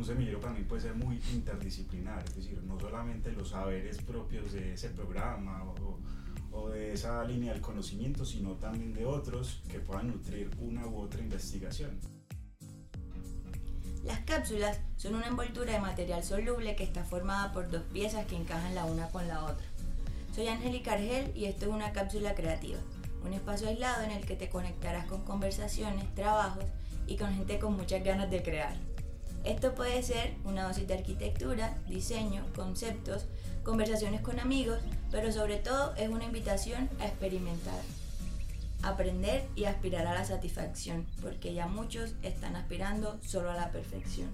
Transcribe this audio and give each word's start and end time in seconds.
un 0.00 0.06
semillero 0.06 0.40
para 0.40 0.54
mí 0.54 0.62
puede 0.62 0.80
ser 0.80 0.94
muy 0.94 1.20
interdisciplinar, 1.30 2.24
es 2.24 2.34
decir, 2.34 2.62
no 2.62 2.80
solamente 2.80 3.32
los 3.32 3.50
saberes 3.50 3.98
propios 3.98 4.50
de 4.52 4.72
ese 4.72 4.88
programa 4.88 5.62
o, 6.52 6.70
de 6.70 6.94
esa 6.94 7.22
línea 7.24 7.52
del 7.52 7.60
conocimiento, 7.60 8.24
sino 8.24 8.54
también 8.54 8.94
de 8.94 9.04
otros 9.04 9.62
que 9.70 9.78
puedan 9.78 10.08
nutrir 10.08 10.50
una 10.58 10.86
u 10.86 11.00
otra 11.00 11.20
investigación. 11.20 12.00
Las 14.02 14.20
cápsulas 14.20 14.80
son 14.96 15.16
una 15.16 15.26
envoltura 15.26 15.74
de 15.74 15.80
material 15.80 16.24
soluble 16.24 16.76
que 16.76 16.84
está 16.84 17.04
formada 17.04 17.52
por 17.52 17.70
dos 17.70 17.82
piezas 17.92 18.26
que 18.26 18.36
encajan 18.36 18.74
la 18.74 18.86
una 18.86 19.08
con 19.08 19.28
la 19.28 19.44
otra. 19.44 19.66
Soy 20.34 20.48
Angélica 20.48 20.94
Argel 20.94 21.30
y 21.36 21.44
esto 21.44 21.66
es 21.66 21.72
una 21.72 21.92
cápsula 21.92 22.34
creativa, 22.34 22.78
un 23.22 23.34
espacio 23.34 23.68
aislado 23.68 24.02
en 24.04 24.12
el 24.12 24.24
que 24.24 24.36
te 24.36 24.48
conectarás 24.48 25.04
con 25.06 25.22
conversaciones, 25.24 26.12
trabajos 26.14 26.64
y 27.06 27.18
con 27.18 27.34
gente 27.34 27.58
con 27.58 27.76
muchas 27.76 28.02
ganas 28.02 28.30
de 28.30 28.42
crear. 28.42 28.89
Esto 29.44 29.74
puede 29.74 30.02
ser 30.02 30.34
una 30.44 30.64
dosis 30.64 30.86
de 30.86 30.94
arquitectura, 30.94 31.74
diseño, 31.88 32.44
conceptos, 32.54 33.26
conversaciones 33.62 34.20
con 34.20 34.38
amigos, 34.38 34.80
pero 35.10 35.32
sobre 35.32 35.56
todo 35.56 35.94
es 35.96 36.08
una 36.10 36.24
invitación 36.24 36.90
a 37.00 37.06
experimentar, 37.06 37.80
aprender 38.82 39.46
y 39.56 39.64
aspirar 39.64 40.06
a 40.06 40.14
la 40.14 40.24
satisfacción, 40.24 41.06
porque 41.22 41.54
ya 41.54 41.66
muchos 41.66 42.14
están 42.22 42.54
aspirando 42.54 43.18
solo 43.22 43.50
a 43.50 43.54
la 43.54 43.70
perfección. 43.70 44.28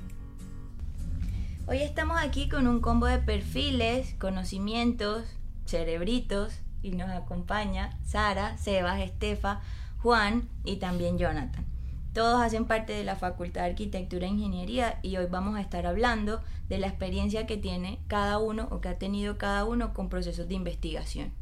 Hoy 1.68 1.78
estamos 1.78 2.18
aquí 2.20 2.48
con 2.48 2.66
un 2.66 2.80
combo 2.80 3.06
de 3.06 3.18
perfiles, 3.18 4.14
conocimientos, 4.18 5.24
cerebritos 5.66 6.54
y 6.82 6.92
nos 6.92 7.10
acompaña 7.10 7.98
Sara, 8.04 8.56
Sebas, 8.58 9.00
Estefa, 9.00 9.60
Juan 9.98 10.48
y 10.64 10.76
también 10.76 11.18
Jonathan. 11.18 11.75
Todos 12.16 12.40
hacen 12.40 12.64
parte 12.64 12.94
de 12.94 13.04
la 13.04 13.14
Facultad 13.14 13.60
de 13.60 13.68
Arquitectura 13.68 14.24
e 14.24 14.30
Ingeniería 14.30 15.00
y 15.02 15.18
hoy 15.18 15.26
vamos 15.26 15.54
a 15.54 15.60
estar 15.60 15.84
hablando 15.84 16.42
de 16.66 16.78
la 16.78 16.86
experiencia 16.86 17.46
que 17.46 17.58
tiene 17.58 17.98
cada 18.06 18.38
uno 18.38 18.68
o 18.70 18.80
que 18.80 18.88
ha 18.88 18.96
tenido 18.96 19.36
cada 19.36 19.66
uno 19.66 19.92
con 19.92 20.08
procesos 20.08 20.48
de 20.48 20.54
investigación. 20.54 21.34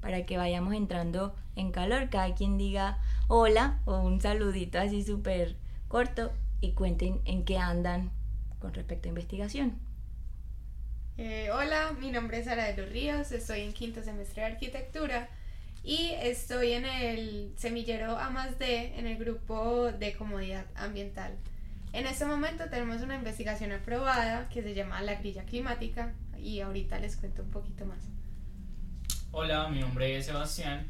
Para 0.00 0.26
que 0.26 0.36
vayamos 0.36 0.74
entrando 0.74 1.36
en 1.54 1.70
calor, 1.70 2.10
cada 2.10 2.34
quien 2.34 2.58
diga 2.58 2.98
hola 3.28 3.80
o 3.84 4.00
un 4.00 4.20
saludito 4.20 4.80
así 4.80 5.04
súper 5.04 5.54
corto 5.86 6.32
y 6.60 6.72
cuenten 6.72 7.20
en 7.24 7.44
qué 7.44 7.58
andan 7.58 8.10
con 8.58 8.74
respecto 8.74 9.06
a 9.06 9.10
investigación. 9.10 9.78
Eh, 11.16 11.50
hola, 11.52 11.92
mi 12.00 12.10
nombre 12.10 12.40
es 12.40 12.46
Sara 12.46 12.64
de 12.64 12.76
los 12.76 12.90
Ríos, 12.90 13.30
estoy 13.30 13.60
en 13.60 13.72
quinto 13.72 14.02
semestre 14.02 14.42
de 14.42 14.48
arquitectura 14.48 15.28
y 15.84 16.12
estoy 16.20 16.72
en 16.72 16.84
el 16.84 17.52
semillero 17.56 18.16
A 18.16 18.30
más 18.30 18.58
D 18.58 18.98
en 18.98 19.06
el 19.06 19.16
grupo 19.16 19.90
de 19.90 20.14
comodidad 20.14 20.66
ambiental. 20.74 21.36
En 21.92 22.06
este 22.06 22.24
momento 22.24 22.68
tenemos 22.70 23.02
una 23.02 23.16
investigación 23.16 23.72
aprobada 23.72 24.48
que 24.48 24.62
se 24.62 24.74
llama 24.74 25.02
la 25.02 25.16
grilla 25.16 25.44
climática 25.44 26.14
y 26.38 26.60
ahorita 26.60 26.98
les 27.00 27.16
cuento 27.16 27.42
un 27.42 27.50
poquito 27.50 27.84
más. 27.84 27.98
Hola, 29.32 29.68
mi 29.68 29.80
nombre 29.80 30.16
es 30.16 30.26
Sebastián, 30.26 30.86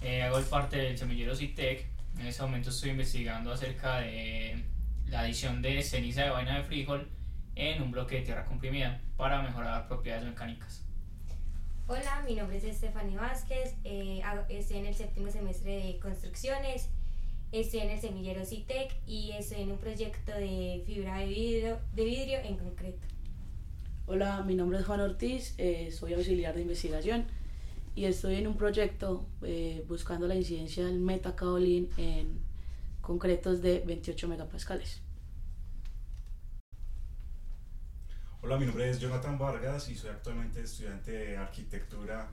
eh, 0.00 0.22
hago 0.22 0.40
parte 0.42 0.78
del 0.78 0.98
semillero 0.98 1.36
CITEC. 1.36 1.86
En 2.18 2.26
este 2.26 2.42
momento 2.42 2.70
estoy 2.70 2.90
investigando 2.90 3.52
acerca 3.52 4.00
de 4.00 4.64
la 5.06 5.20
adición 5.20 5.62
de 5.62 5.82
ceniza 5.82 6.24
de 6.24 6.30
vaina 6.30 6.56
de 6.56 6.64
frijol 6.64 7.08
en 7.54 7.82
un 7.82 7.90
bloque 7.90 8.16
de 8.16 8.22
tierra 8.22 8.44
comprimida 8.44 9.00
para 9.16 9.42
mejorar 9.42 9.88
propiedades 9.88 10.24
mecánicas. 10.24 10.84
Hola, 11.88 12.22
mi 12.26 12.36
nombre 12.36 12.58
es 12.58 12.64
Estefany 12.64 13.16
Vázquez, 13.16 13.74
eh, 13.82 14.22
estoy 14.48 14.76
en 14.78 14.86
el 14.86 14.94
séptimo 14.94 15.30
semestre 15.30 15.84
de 15.84 15.98
construcciones, 15.98 16.88
estoy 17.50 17.80
en 17.80 17.90
el 17.90 18.00
semillero 18.00 18.46
CITEC 18.46 18.94
y 19.04 19.32
estoy 19.32 19.62
en 19.62 19.72
un 19.72 19.78
proyecto 19.78 20.30
de 20.32 20.84
fibra 20.86 21.18
de 21.18 21.26
vidrio, 21.26 21.78
de 21.92 22.04
vidrio 22.04 22.38
en 22.44 22.56
concreto. 22.56 23.04
Hola, 24.06 24.42
mi 24.44 24.54
nombre 24.54 24.78
es 24.78 24.86
Juan 24.86 25.00
Ortiz, 25.00 25.54
eh, 25.58 25.90
soy 25.90 26.14
auxiliar 26.14 26.54
de 26.54 26.62
investigación 26.62 27.24
y 27.96 28.04
estoy 28.04 28.36
en 28.36 28.46
un 28.46 28.56
proyecto 28.56 29.26
eh, 29.42 29.84
buscando 29.88 30.28
la 30.28 30.36
incidencia 30.36 30.86
del 30.86 31.00
metacaolín 31.00 31.90
en 31.96 32.40
concretos 33.00 33.60
de 33.60 33.80
28 33.80 34.28
megapascales. 34.28 35.01
Hola, 38.44 38.58
mi 38.58 38.66
nombre 38.66 38.90
es 38.90 38.98
Jonathan 38.98 39.38
Vargas 39.38 39.88
y 39.88 39.94
soy 39.94 40.10
actualmente 40.10 40.62
estudiante 40.62 41.12
de 41.12 41.36
arquitectura 41.36 42.28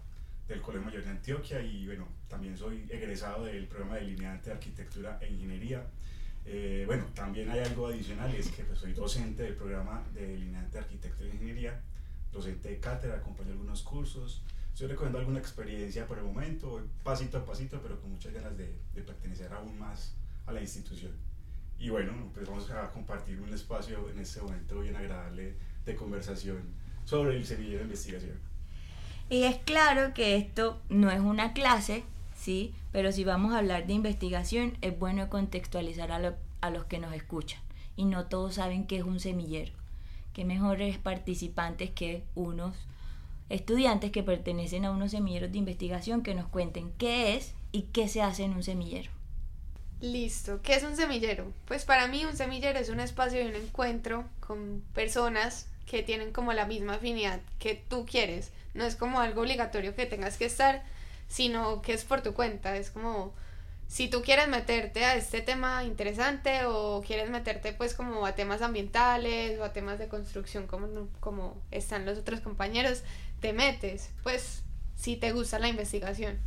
del 0.47 0.59
Colegio 0.59 0.87
Mayor 0.87 1.03
de 1.03 1.11
Antioquia 1.11 1.61
y 1.61 1.85
bueno, 1.85 2.07
también 2.27 2.57
soy 2.57 2.87
egresado 2.89 3.45
del 3.45 3.67
programa 3.67 3.93
de 3.93 4.01
delineante 4.01 4.49
de 4.49 4.55
arquitectura 4.55 5.19
e 5.21 5.27
ingeniería. 5.27 5.85
Eh, 6.45 6.85
bueno, 6.87 7.05
también 7.13 7.51
hay 7.51 7.59
algo 7.59 7.85
adicional 7.85 8.33
y 8.33 8.37
es 8.37 8.47
que 8.47 8.63
pues, 8.63 8.79
soy 8.79 8.93
docente 8.93 9.43
del 9.43 9.53
programa 9.53 10.03
de 10.15 10.25
delineante 10.29 10.79
de 10.79 10.83
arquitectura 10.83 11.29
e 11.29 11.33
ingeniería, 11.33 11.79
docente 12.31 12.69
de 12.69 12.79
cátedra, 12.79 13.17
acompaño 13.17 13.51
algunos 13.51 13.83
cursos, 13.83 14.41
estoy 14.73 14.87
recogiendo 14.87 15.19
alguna 15.19 15.37
experiencia 15.37 16.07
por 16.07 16.17
el 16.17 16.23
momento, 16.23 16.87
pasito 17.03 17.37
a 17.37 17.45
pasito, 17.45 17.79
pero 17.83 18.01
con 18.01 18.09
muchas 18.09 18.33
ganas 18.33 18.57
de, 18.57 18.79
de 18.95 19.03
pertenecer 19.03 19.53
aún 19.53 19.77
más 19.77 20.15
a 20.47 20.53
la 20.53 20.59
institución. 20.59 21.11
Y 21.77 21.89
bueno, 21.89 22.31
pues 22.33 22.47
vamos 22.47 22.67
a 22.71 22.89
compartir 22.89 23.39
un 23.39 23.53
espacio 23.53 24.09
en 24.09 24.17
este 24.17 24.41
momento 24.41 24.79
bien 24.79 24.95
agradable 24.95 25.68
de 25.89 25.95
conversación 25.95 26.61
sobre 27.05 27.35
el 27.35 27.45
semillero 27.45 27.79
de 27.79 27.85
investigación. 27.85 28.39
Y 29.29 29.43
es 29.43 29.57
claro 29.57 30.13
que 30.13 30.37
esto 30.37 30.81
no 30.89 31.11
es 31.11 31.19
una 31.19 31.53
clase, 31.53 32.03
¿sí? 32.35 32.73
Pero 32.91 33.11
si 33.11 33.23
vamos 33.23 33.53
a 33.53 33.59
hablar 33.59 33.85
de 33.85 33.93
investigación, 33.93 34.77
es 34.81 34.97
bueno 34.97 35.29
contextualizar 35.29 36.11
a, 36.11 36.35
a 36.61 36.69
los 36.69 36.85
que 36.85 36.99
nos 36.99 37.13
escuchan. 37.13 37.59
Y 37.95 38.05
no 38.05 38.25
todos 38.25 38.55
saben 38.55 38.87
qué 38.87 38.97
es 38.97 39.03
un 39.03 39.19
semillero. 39.19 39.71
Qué 40.33 40.45
mejores 40.45 40.97
participantes 40.97 41.91
que 41.91 42.23
unos 42.33 42.75
estudiantes 43.49 44.11
que 44.11 44.23
pertenecen 44.23 44.85
a 44.85 44.91
unos 44.91 45.11
semilleros 45.11 45.51
de 45.51 45.57
investigación 45.57 46.21
que 46.21 46.35
nos 46.35 46.47
cuenten 46.47 46.91
qué 46.97 47.35
es 47.35 47.53
y 47.71 47.83
qué 47.93 48.07
se 48.07 48.21
hace 48.21 48.43
en 48.43 48.53
un 48.53 48.63
semillero. 48.63 49.11
Listo, 50.01 50.61
¿qué 50.61 50.75
es 50.75 50.83
un 50.83 50.95
semillero? 50.95 51.51
Pues 51.65 51.83
para 51.83 52.07
mí 52.07 52.23
un 52.25 52.37
semillero 52.37 52.79
es 52.79 52.89
un 52.89 52.99
espacio 52.99 53.39
de 53.39 53.49
un 53.49 53.55
encuentro 53.55 54.23
con 54.39 54.81
personas 54.93 55.67
que 55.89 56.03
tienen 56.03 56.31
como 56.31 56.53
la 56.53 56.65
misma 56.65 56.95
afinidad 56.95 57.39
que 57.57 57.75
tú 57.75 58.05
quieres. 58.05 58.51
No 58.73 58.85
es 58.85 58.95
como 58.95 59.19
algo 59.19 59.41
obligatorio 59.41 59.95
que 59.95 60.05
tengas 60.05 60.37
que 60.37 60.45
estar, 60.45 60.83
sino 61.27 61.81
que 61.81 61.93
es 61.93 62.03
por 62.05 62.21
tu 62.21 62.33
cuenta. 62.33 62.77
Es 62.77 62.91
como 62.91 63.33
si 63.87 64.07
tú 64.07 64.21
quieres 64.21 64.47
meterte 64.47 65.03
a 65.03 65.15
este 65.15 65.41
tema 65.41 65.83
interesante 65.83 66.65
o 66.65 67.01
quieres 67.05 67.31
meterte 67.31 67.73
pues 67.73 67.95
como 67.95 68.25
a 68.27 68.35
temas 68.35 68.61
ambientales 68.61 69.59
o 69.59 69.63
a 69.63 69.73
temas 69.73 69.97
de 69.97 70.07
construcción 70.07 70.67
como, 70.67 71.07
como 71.19 71.59
están 71.71 72.05
los 72.05 72.19
otros 72.19 72.39
compañeros, 72.41 73.01
te 73.41 73.51
metes, 73.51 74.11
pues 74.21 74.61
si 74.95 75.15
te 75.15 75.31
gusta 75.31 75.57
la 75.57 75.69
investigación. 75.69 76.37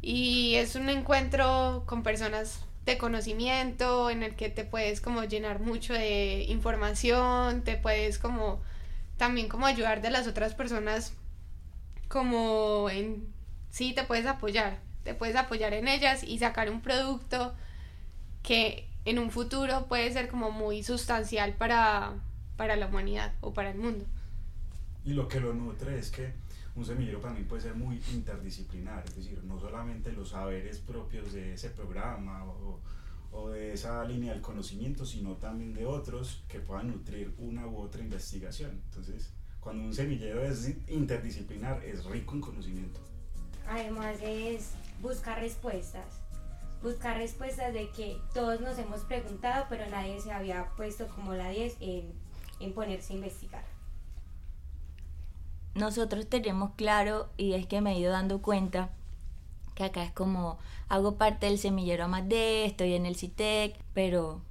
Y 0.00 0.54
es 0.54 0.74
un 0.74 0.88
encuentro 0.88 1.84
con 1.86 2.02
personas 2.02 2.64
de 2.84 2.98
conocimiento 2.98 4.10
en 4.10 4.22
el 4.22 4.34
que 4.36 4.48
te 4.48 4.64
puedes 4.64 5.00
como 5.00 5.24
llenar 5.24 5.60
mucho 5.60 5.92
de 5.92 6.44
información, 6.48 7.62
te 7.62 7.76
puedes 7.76 8.18
como 8.18 8.60
también 9.16 9.48
como 9.48 9.66
ayudar 9.66 10.00
de 10.00 10.10
las 10.10 10.26
otras 10.26 10.54
personas 10.54 11.12
como 12.08 12.88
en 12.90 13.28
sí 13.70 13.92
te 13.92 14.02
puedes 14.02 14.26
apoyar, 14.26 14.78
te 15.04 15.14
puedes 15.14 15.36
apoyar 15.36 15.74
en 15.74 15.88
ellas 15.88 16.24
y 16.24 16.38
sacar 16.38 16.70
un 16.70 16.80
producto 16.80 17.54
que 18.42 18.88
en 19.04 19.18
un 19.18 19.30
futuro 19.30 19.86
puede 19.86 20.12
ser 20.12 20.28
como 20.28 20.50
muy 20.50 20.82
sustancial 20.82 21.54
para, 21.54 22.14
para 22.56 22.76
la 22.76 22.86
humanidad 22.86 23.34
o 23.40 23.52
para 23.52 23.70
el 23.70 23.78
mundo. 23.78 24.04
Y 25.04 25.12
lo 25.12 25.28
que 25.28 25.40
lo 25.40 25.54
nutre 25.54 25.98
es 25.98 26.10
que 26.10 26.32
un 26.76 26.84
semillero 26.84 27.20
para 27.20 27.34
mí 27.34 27.42
puede 27.44 27.62
ser 27.62 27.74
muy 27.74 28.00
interdisciplinar, 28.12 29.04
es 29.06 29.16
decir, 29.16 29.42
no 29.44 29.58
solamente 29.58 30.12
los 30.12 30.30
saberes 30.30 30.78
propios 30.78 31.32
de 31.32 31.54
ese 31.54 31.70
programa 31.70 32.44
o, 32.44 32.80
o 33.32 33.50
de 33.50 33.72
esa 33.72 34.04
línea 34.04 34.32
del 34.32 34.42
conocimiento, 34.42 35.04
sino 35.04 35.34
también 35.34 35.74
de 35.74 35.86
otros 35.86 36.42
que 36.48 36.60
puedan 36.60 36.88
nutrir 36.88 37.34
una 37.38 37.66
u 37.66 37.78
otra 37.78 38.02
investigación. 38.02 38.80
Entonces, 38.86 39.32
cuando 39.60 39.84
un 39.84 39.94
semillero 39.94 40.42
es 40.42 40.74
interdisciplinar, 40.88 41.84
es 41.84 42.04
rico 42.04 42.34
en 42.34 42.40
conocimiento. 42.40 43.00
Además 43.68 44.16
es 44.22 44.72
buscar 45.00 45.38
respuestas, 45.38 46.06
buscar 46.82 47.18
respuestas 47.18 47.72
de 47.72 47.90
que 47.90 48.18
todos 48.32 48.60
nos 48.60 48.78
hemos 48.78 49.00
preguntado, 49.02 49.66
pero 49.68 49.88
nadie 49.90 50.20
se 50.20 50.32
había 50.32 50.66
puesto 50.76 51.06
como 51.08 51.34
la 51.34 51.50
10 51.50 51.76
en, 51.80 52.12
en 52.58 52.72
ponerse 52.72 53.12
a 53.12 53.16
investigar. 53.16 53.79
Nosotros 55.74 56.28
tenemos 56.28 56.72
claro, 56.76 57.30
y 57.36 57.52
es 57.52 57.66
que 57.66 57.80
me 57.80 57.92
he 57.92 57.98
ido 57.98 58.12
dando 58.12 58.42
cuenta, 58.42 58.90
que 59.74 59.84
acá 59.84 60.04
es 60.04 60.12
como 60.12 60.58
hago 60.88 61.16
parte 61.16 61.46
del 61.46 61.58
semillero 61.58 62.04
Amade, 62.04 62.64
estoy 62.66 62.94
en 62.94 63.06
el 63.06 63.16
CITEC, 63.16 63.76
pero 63.94 64.42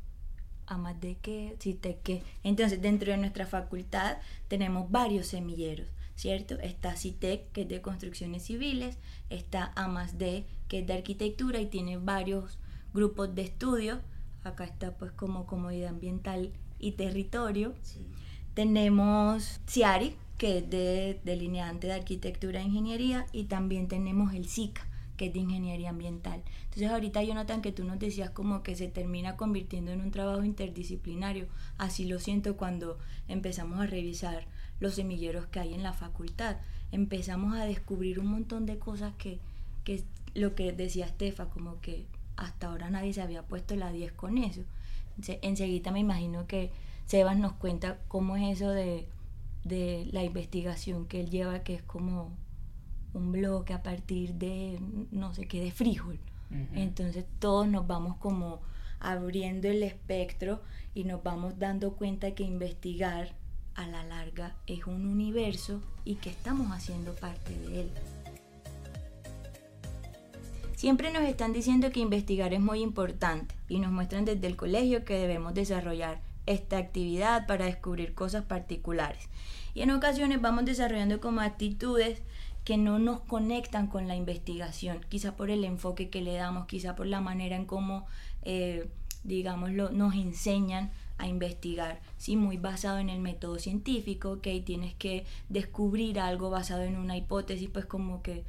Amade 0.65 1.17
qué, 1.21 1.55
CITEC 1.59 2.01
qué. 2.01 2.23
Entonces, 2.43 2.81
dentro 2.81 3.11
de 3.11 3.17
nuestra 3.17 3.45
facultad 3.45 4.17
tenemos 4.47 4.89
varios 4.89 5.27
semilleros, 5.27 5.87
¿cierto? 6.15 6.55
Está 6.61 6.95
CITEC, 6.95 7.51
que 7.51 7.61
es 7.61 7.67
de 7.67 7.81
construcciones 7.81 8.43
civiles, 8.43 8.97
está 9.29 9.73
AMASD, 9.75 10.45
que 10.67 10.79
es 10.79 10.87
de 10.87 10.93
arquitectura 10.93 11.59
y 11.59 11.65
tiene 11.65 11.97
varios 11.97 12.57
grupos 12.93 13.35
de 13.35 13.41
estudio. 13.43 13.99
Acá 14.43 14.63
está 14.63 14.95
pues 14.95 15.11
como 15.11 15.45
comodidad 15.45 15.89
ambiental 15.89 16.53
y 16.79 16.93
territorio. 16.93 17.75
Sí. 17.81 18.07
Tenemos 18.53 19.59
CIARI, 19.67 20.15
que 20.39 20.57
es 20.57 20.69
de 20.69 21.19
delineante 21.23 21.85
de 21.85 21.93
arquitectura 21.93 22.61
e 22.61 22.63
ingeniería, 22.63 23.27
y 23.31 23.43
también 23.43 23.87
tenemos 23.87 24.33
el 24.33 24.47
SICA, 24.47 24.87
que 25.17 25.27
es 25.27 25.33
de 25.33 25.39
ingeniería 25.39 25.89
ambiental. 25.91 26.41
Entonces 26.63 26.89
ahorita 26.89 27.21
Jonathan, 27.21 27.61
que 27.61 27.71
tú 27.73 27.83
nos 27.83 27.99
decías 27.99 28.29
como 28.31 28.63
que 28.63 28.75
se 28.75 28.87
termina 28.87 29.35
convirtiendo 29.35 29.91
en 29.91 30.01
un 30.01 30.11
trabajo 30.11 30.43
interdisciplinario, 30.43 31.47
así 31.77 32.05
lo 32.05 32.19
siento 32.19 32.55
cuando 32.57 32.97
empezamos 33.27 33.79
a 33.81 33.85
revisar 33.85 34.45
los 34.79 34.95
semilleros 34.95 35.45
que 35.47 35.59
hay 35.59 35.73
en 35.75 35.83
la 35.83 35.93
facultad. 35.93 36.55
Empezamos 36.91 37.53
a 37.55 37.65
descubrir 37.65 38.19
un 38.19 38.27
montón 38.27 38.65
de 38.65 38.79
cosas 38.79 39.13
que, 39.17 39.39
que 39.83 40.03
lo 40.35 40.55
que 40.55 40.71
decía 40.71 41.05
Estefa, 41.05 41.45
como 41.49 41.81
que 41.81 42.05
hasta 42.37 42.67
ahora 42.67 42.89
nadie 42.89 43.11
se 43.13 43.21
había 43.21 43.43
puesto 43.43 43.75
la 43.75 43.91
10 43.91 44.13
con 44.13 44.37
eso. 44.37 44.61
Ense- 45.19 45.39
Enseguida 45.41 45.91
me 45.91 45.99
imagino 45.99 46.47
que 46.47 46.71
Sebas 47.07 47.37
nos 47.37 47.51
cuenta 47.53 47.97
cómo 48.07 48.37
es 48.37 48.55
eso 48.55 48.69
de, 48.69 49.05
de 49.63 50.07
la 50.11 50.23
investigación 50.23 51.05
que 51.05 51.21
él 51.21 51.29
lleva, 51.29 51.63
que 51.63 51.75
es 51.75 51.83
como 51.83 52.31
un 53.13 53.31
bloque 53.31 53.73
a 53.73 53.83
partir 53.83 54.35
de 54.35 54.79
no 55.11 55.33
sé 55.33 55.47
qué, 55.47 55.61
de 55.61 55.71
frijol. 55.71 56.19
Entonces 56.73 57.25
todos 57.37 57.67
nos 57.67 57.85
vamos 57.85 58.17
como 58.17 58.61
abriendo 58.99 59.67
el 59.67 59.83
espectro 59.83 60.61
y 60.95 61.03
nos 61.03 61.21
vamos 61.21 61.59
dando 61.59 61.93
cuenta 61.93 62.33
que 62.33 62.43
investigar 62.43 63.35
a 63.75 63.87
la 63.87 64.03
larga 64.03 64.55
es 64.65 64.87
un 64.87 65.05
universo 65.05 65.81
y 66.05 66.15
que 66.15 66.31
estamos 66.31 66.71
haciendo 66.71 67.13
parte 67.15 67.53
de 67.53 67.81
él. 67.81 67.91
Siempre 70.75 71.11
nos 71.11 71.23
están 71.23 71.53
diciendo 71.53 71.91
que 71.91 71.99
investigar 71.99 72.53
es 72.53 72.61
muy 72.61 72.81
importante 72.81 73.53
y 73.67 73.79
nos 73.79 73.91
muestran 73.91 74.25
desde 74.25 74.47
el 74.47 74.55
colegio 74.55 75.05
que 75.05 75.15
debemos 75.15 75.53
desarrollar 75.53 76.21
esta 76.49 76.77
actividad 76.77 77.45
para 77.45 77.65
descubrir 77.65 78.15
cosas 78.15 78.43
particulares. 78.43 79.29
Y 79.75 79.81
en 79.81 79.91
ocasiones 79.91 80.41
vamos 80.41 80.65
desarrollando 80.65 81.21
como 81.21 81.41
actitudes 81.41 82.23
que 82.63 82.75
no 82.75 82.97
nos 82.97 83.21
conectan 83.21 83.87
con 83.87 84.07
la 84.07 84.15
investigación, 84.15 85.05
quizá 85.09 85.35
por 85.35 85.51
el 85.51 85.63
enfoque 85.63 86.09
que 86.09 86.21
le 86.21 86.33
damos, 86.33 86.65
quizá 86.65 86.95
por 86.95 87.05
la 87.05 87.21
manera 87.21 87.55
en 87.55 87.65
cómo, 87.65 88.07
eh, 88.41 88.89
digámoslo, 89.23 89.91
nos 89.91 90.15
enseñan 90.15 90.91
a 91.19 91.27
investigar, 91.27 92.01
sí, 92.17 92.35
muy 92.35 92.57
basado 92.57 92.97
en 92.97 93.09
el 93.09 93.19
método 93.19 93.59
científico, 93.59 94.31
ok, 94.31 94.47
tienes 94.65 94.95
que 94.95 95.25
descubrir 95.49 96.19
algo 96.19 96.49
basado 96.49 96.81
en 96.81 96.97
una 96.97 97.15
hipótesis, 97.15 97.69
pues 97.69 97.85
como 97.85 98.23
que, 98.23 98.43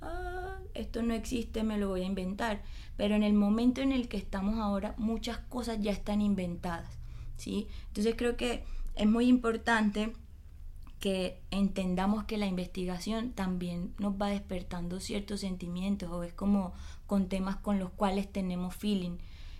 ah, 0.00 0.58
esto 0.74 1.02
no 1.02 1.14
existe, 1.14 1.62
me 1.62 1.78
lo 1.78 1.88
voy 1.88 2.02
a 2.02 2.06
inventar, 2.06 2.62
pero 2.96 3.14
en 3.14 3.22
el 3.22 3.34
momento 3.34 3.80
en 3.80 3.92
el 3.92 4.08
que 4.08 4.16
estamos 4.16 4.58
ahora, 4.58 4.94
muchas 4.98 5.38
cosas 5.38 5.78
ya 5.80 5.92
están 5.92 6.20
inventadas, 6.20 6.98
sí, 7.36 7.68
entonces 7.88 8.14
creo 8.16 8.36
que 8.36 8.64
es 8.94 9.06
muy 9.06 9.26
importante 9.26 10.12
que 11.04 11.38
entendamos 11.50 12.24
que 12.24 12.38
la 12.38 12.46
investigación 12.46 13.32
también 13.32 13.92
nos 13.98 14.14
va 14.14 14.28
despertando 14.28 15.00
ciertos 15.00 15.40
sentimientos 15.40 16.10
o 16.10 16.22
es 16.22 16.32
como 16.32 16.72
con 17.06 17.28
temas 17.28 17.56
con 17.56 17.78
los 17.78 17.90
cuales 17.90 18.32
tenemos 18.32 18.74
feeling. 18.74 19.18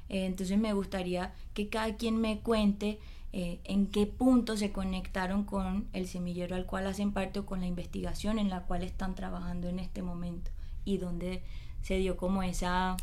Eh, 0.08 0.24
entonces 0.24 0.58
me 0.58 0.72
gustaría 0.72 1.34
que 1.52 1.68
cada 1.68 1.96
quien 1.96 2.18
me 2.18 2.40
cuente 2.40 2.98
eh, 3.32 3.60
en 3.64 3.88
qué 3.88 4.06
punto 4.06 4.56
se 4.56 4.72
conectaron 4.72 5.44
con 5.44 5.86
el 5.92 6.08
semillero 6.08 6.56
al 6.56 6.64
cual 6.64 6.86
hacen 6.86 7.12
parte 7.12 7.40
o 7.40 7.44
con 7.46 7.60
la 7.60 7.66
investigación 7.66 8.38
en 8.38 8.48
la 8.48 8.62
cual 8.62 8.82
están 8.82 9.14
trabajando 9.14 9.68
en 9.68 9.80
este 9.80 10.00
momento 10.00 10.50
y 10.86 10.96
dónde 10.96 11.42
se 11.82 11.98
dio 11.98 12.16
como 12.16 12.42
esa 12.42 12.96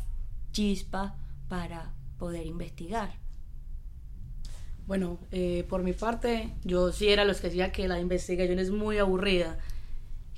chispa 0.50 1.14
para 1.48 1.92
poder 2.18 2.46
investigar. 2.46 3.21
Bueno, 4.92 5.18
eh, 5.30 5.64
por 5.70 5.82
mi 5.82 5.94
parte, 5.94 6.52
yo 6.64 6.92
sí 6.92 7.08
era 7.08 7.24
los 7.24 7.40
que 7.40 7.46
decía 7.46 7.72
que 7.72 7.88
la 7.88 7.98
investigación 7.98 8.58
es 8.58 8.70
muy 8.70 8.98
aburrida, 8.98 9.56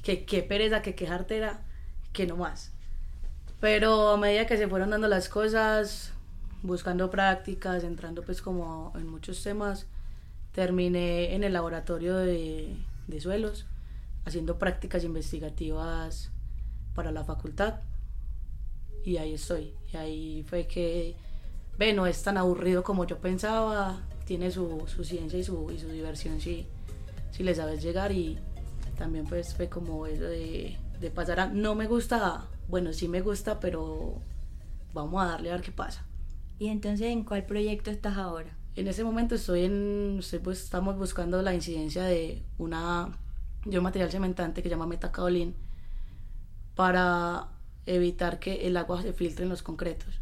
que 0.05 0.25
qué 0.25 0.45
pereza, 0.45 0.81
que 0.81 0.95
qué 0.95 1.09
jartera, 1.09 1.65
que 2.12 2.29
no 2.29 2.37
más. 2.37 2.71
Pero 3.59 4.11
a 4.11 4.17
medida 4.17 4.47
que 4.47 4.56
se 4.56 4.69
fueron 4.69 4.91
dando 4.91 5.09
las 5.09 5.29
cosas, 5.29 6.12
buscando 6.62 7.11
prácticas, 7.11 7.83
entrando 7.83 8.23
pues 8.23 8.41
como 8.41 8.93
en 8.95 9.09
muchos 9.09 9.43
temas, 9.43 9.89
terminé 10.53 11.35
en 11.35 11.43
el 11.43 11.53
laboratorio 11.53 12.17
de, 12.17 12.77
de 13.09 13.21
suelos, 13.21 13.67
haciendo 14.25 14.57
prácticas 14.57 15.03
investigativas 15.03 16.31
para 16.95 17.11
la 17.11 17.25
facultad. 17.25 17.81
Y 19.05 19.17
ahí 19.17 19.35
estoy. 19.35 19.75
Y 19.93 19.97
ahí 19.97 20.45
fue 20.49 20.69
que, 20.69 21.17
ve, 21.77 21.91
es 22.09 22.23
tan 22.23 22.37
aburrido 22.37 22.85
como 22.85 23.05
yo 23.05 23.19
pensaba, 23.19 24.00
tiene 24.25 24.50
su, 24.50 24.85
su 24.87 25.05
ciencia 25.05 25.38
y 25.38 25.44
su, 25.44 25.71
y 25.71 25.79
su 25.79 25.88
diversión 25.88 26.41
si, 26.41 26.67
si 27.31 27.43
le 27.43 27.55
sabes 27.55 27.82
llegar 27.82 28.12
y 28.12 28.38
también 28.99 29.26
pues 29.26 29.55
fue 29.55 29.69
como 29.69 30.06
eso 30.06 30.25
de, 30.25 30.79
de 31.00 31.11
pasar 31.11 31.41
a 31.41 31.47
no 31.47 31.75
me 31.75 31.87
gusta, 31.87 32.47
bueno 32.69 32.93
sí 32.93 33.09
me 33.09 33.21
gusta 33.21 33.61
pero 33.61 34.21
vamos 34.93 35.23
a 35.23 35.26
darle 35.26 35.50
a 35.50 35.55
ver 35.55 35.62
qué 35.62 35.73
pasa. 35.73 36.06
Y 36.59 36.69
entonces, 36.69 37.09
¿en 37.09 37.25
cuál 37.25 37.44
proyecto 37.44 37.91
estás 37.91 38.17
ahora? 38.17 38.56
En 38.76 38.88
ese 38.88 39.05
momento 39.05 39.35
estoy 39.35 39.65
en, 39.65 40.19
estoy, 40.21 40.38
pues, 40.38 40.62
estamos 40.62 40.97
buscando 40.97 41.43
la 41.43 41.55
incidencia 41.55 42.05
de 42.05 42.43
una 42.59 43.19
de 43.65 43.79
un 43.79 43.85
material 43.85 44.11
cementante 44.11 44.62
que 44.62 44.69
se 44.69 44.75
llama 44.75 44.87
metacaolín 44.87 45.55
para 46.75 47.49
evitar 47.87 48.38
que 48.38 48.67
el 48.67 48.76
agua 48.76 49.00
se 49.03 49.12
filtre 49.12 49.44
en 49.44 49.49
los 49.49 49.62
concretos. 49.62 50.21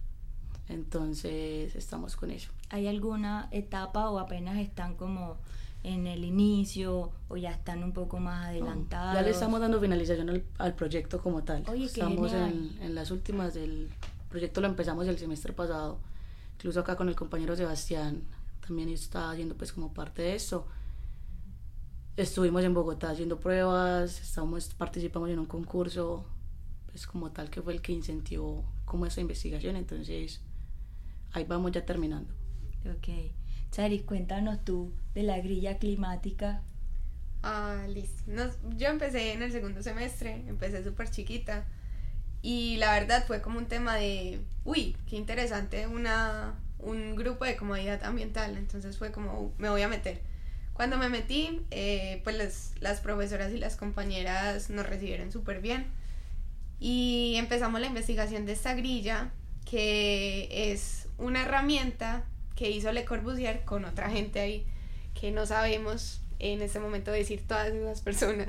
Entonces 0.68 1.74
estamos 1.76 2.16
con 2.16 2.30
eso. 2.30 2.50
¿Hay 2.70 2.86
alguna 2.86 3.48
etapa 3.50 4.08
o 4.10 4.18
apenas 4.18 4.58
están 4.58 4.96
como 4.96 5.36
en 5.82 6.06
el 6.06 6.24
inicio 6.24 7.10
o 7.28 7.36
ya 7.36 7.50
están 7.50 7.82
un 7.82 7.92
poco 7.92 8.20
más 8.20 8.46
adelantados? 8.46 9.14
Ya 9.14 9.22
le 9.22 9.30
estamos 9.30 9.60
dando 9.60 9.80
finalización 9.80 10.30
al, 10.30 10.44
al 10.58 10.74
proyecto 10.74 11.20
como 11.20 11.42
tal. 11.42 11.64
Oye, 11.68 11.80
qué 11.80 12.00
estamos 12.00 12.32
en, 12.32 12.78
en 12.80 12.94
las 12.94 13.10
últimas 13.10 13.54
del 13.54 13.90
proyecto, 14.28 14.60
lo 14.60 14.68
empezamos 14.68 15.06
el 15.06 15.18
semestre 15.18 15.52
pasado. 15.52 15.98
Incluso 16.54 16.80
acá 16.80 16.96
con 16.96 17.08
el 17.08 17.16
compañero 17.16 17.56
Sebastián 17.56 18.22
también 18.66 18.88
está 18.88 19.30
haciendo 19.30 19.56
pues 19.56 19.72
como 19.72 19.92
parte 19.92 20.22
de 20.22 20.36
eso. 20.36 20.66
Estuvimos 22.16 22.62
en 22.62 22.74
Bogotá 22.74 23.10
haciendo 23.10 23.40
pruebas, 23.40 24.20
estamos, 24.20 24.68
participamos 24.74 25.30
en 25.30 25.38
un 25.38 25.46
concurso, 25.46 26.24
pues 26.86 27.06
como 27.06 27.30
tal 27.30 27.50
que 27.50 27.62
fue 27.62 27.72
el 27.72 27.80
que 27.80 27.92
incentivó 27.92 28.64
como 28.84 29.06
esa 29.06 29.20
investigación, 29.20 29.76
entonces 29.76 30.40
ahí 31.32 31.44
vamos 31.44 31.72
ya 31.72 31.84
terminando. 31.84 32.32
Ok. 32.90 33.08
Charis, 33.70 34.02
cuéntanos 34.02 34.64
tú 34.64 34.92
de 35.14 35.22
la 35.22 35.38
grilla 35.40 35.78
climática. 35.78 36.62
Ah, 37.42 37.86
listo. 37.88 38.22
Nos- 38.26 38.58
yo 38.76 38.88
empecé 38.88 39.32
en 39.32 39.42
el 39.42 39.50
segundo 39.52 39.82
semestre, 39.82 40.44
empecé 40.46 40.84
súper 40.84 41.10
chiquita. 41.10 41.64
Y 42.42 42.76
la 42.76 42.92
verdad 42.92 43.24
fue 43.26 43.40
como 43.40 43.58
un 43.58 43.66
tema 43.66 43.96
de, 43.96 44.40
uy, 44.64 44.96
qué 45.06 45.16
interesante, 45.16 45.86
una, 45.86 46.54
un 46.78 47.14
grupo 47.16 47.44
de 47.44 47.56
comodidad 47.56 48.02
ambiental. 48.04 48.56
Entonces 48.56 48.98
fue 48.98 49.12
como, 49.12 49.40
"Uh, 49.40 49.52
me 49.58 49.70
voy 49.70 49.82
a 49.82 49.88
meter. 49.88 50.20
Cuando 50.72 50.98
me 50.98 51.08
metí, 51.08 51.60
eh, 51.70 52.20
pues 52.24 52.36
las, 52.36 52.72
las 52.80 53.00
profesoras 53.00 53.52
y 53.52 53.58
las 53.58 53.76
compañeras 53.76 54.70
nos 54.70 54.86
recibieron 54.86 55.30
súper 55.32 55.60
bien. 55.60 55.86
Y 56.80 57.34
empezamos 57.36 57.80
la 57.80 57.86
investigación 57.86 58.44
de 58.46 58.52
esta 58.52 58.74
grilla, 58.74 59.30
que 59.64 60.72
es 60.72 61.01
una 61.18 61.42
herramienta 61.42 62.24
que 62.54 62.70
hizo 62.70 62.92
Le 62.92 63.04
Corbusier 63.04 63.64
con 63.64 63.84
otra 63.84 64.10
gente 64.10 64.40
ahí, 64.40 64.66
que 65.18 65.30
no 65.30 65.46
sabemos 65.46 66.22
en 66.38 66.62
este 66.62 66.80
momento 66.80 67.10
decir 67.10 67.46
todas 67.46 67.68
esas 67.72 68.00
personas. 68.00 68.48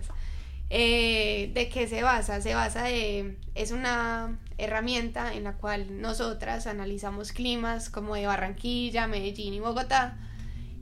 Eh, 0.69 1.51
¿De 1.53 1.69
qué 1.69 1.87
se 1.87 2.01
basa? 2.01 2.41
Se 2.41 2.55
basa 2.55 2.83
de, 2.83 3.37
es 3.53 3.71
una 3.71 4.39
herramienta 4.57 5.33
en 5.33 5.43
la 5.43 5.53
cual 5.53 6.01
nosotras 6.01 6.65
analizamos 6.67 7.31
climas 7.31 7.89
como 7.89 8.15
de 8.15 8.25
Barranquilla, 8.25 9.05
Medellín 9.07 9.53
y 9.53 9.59
Bogotá, 9.59 10.17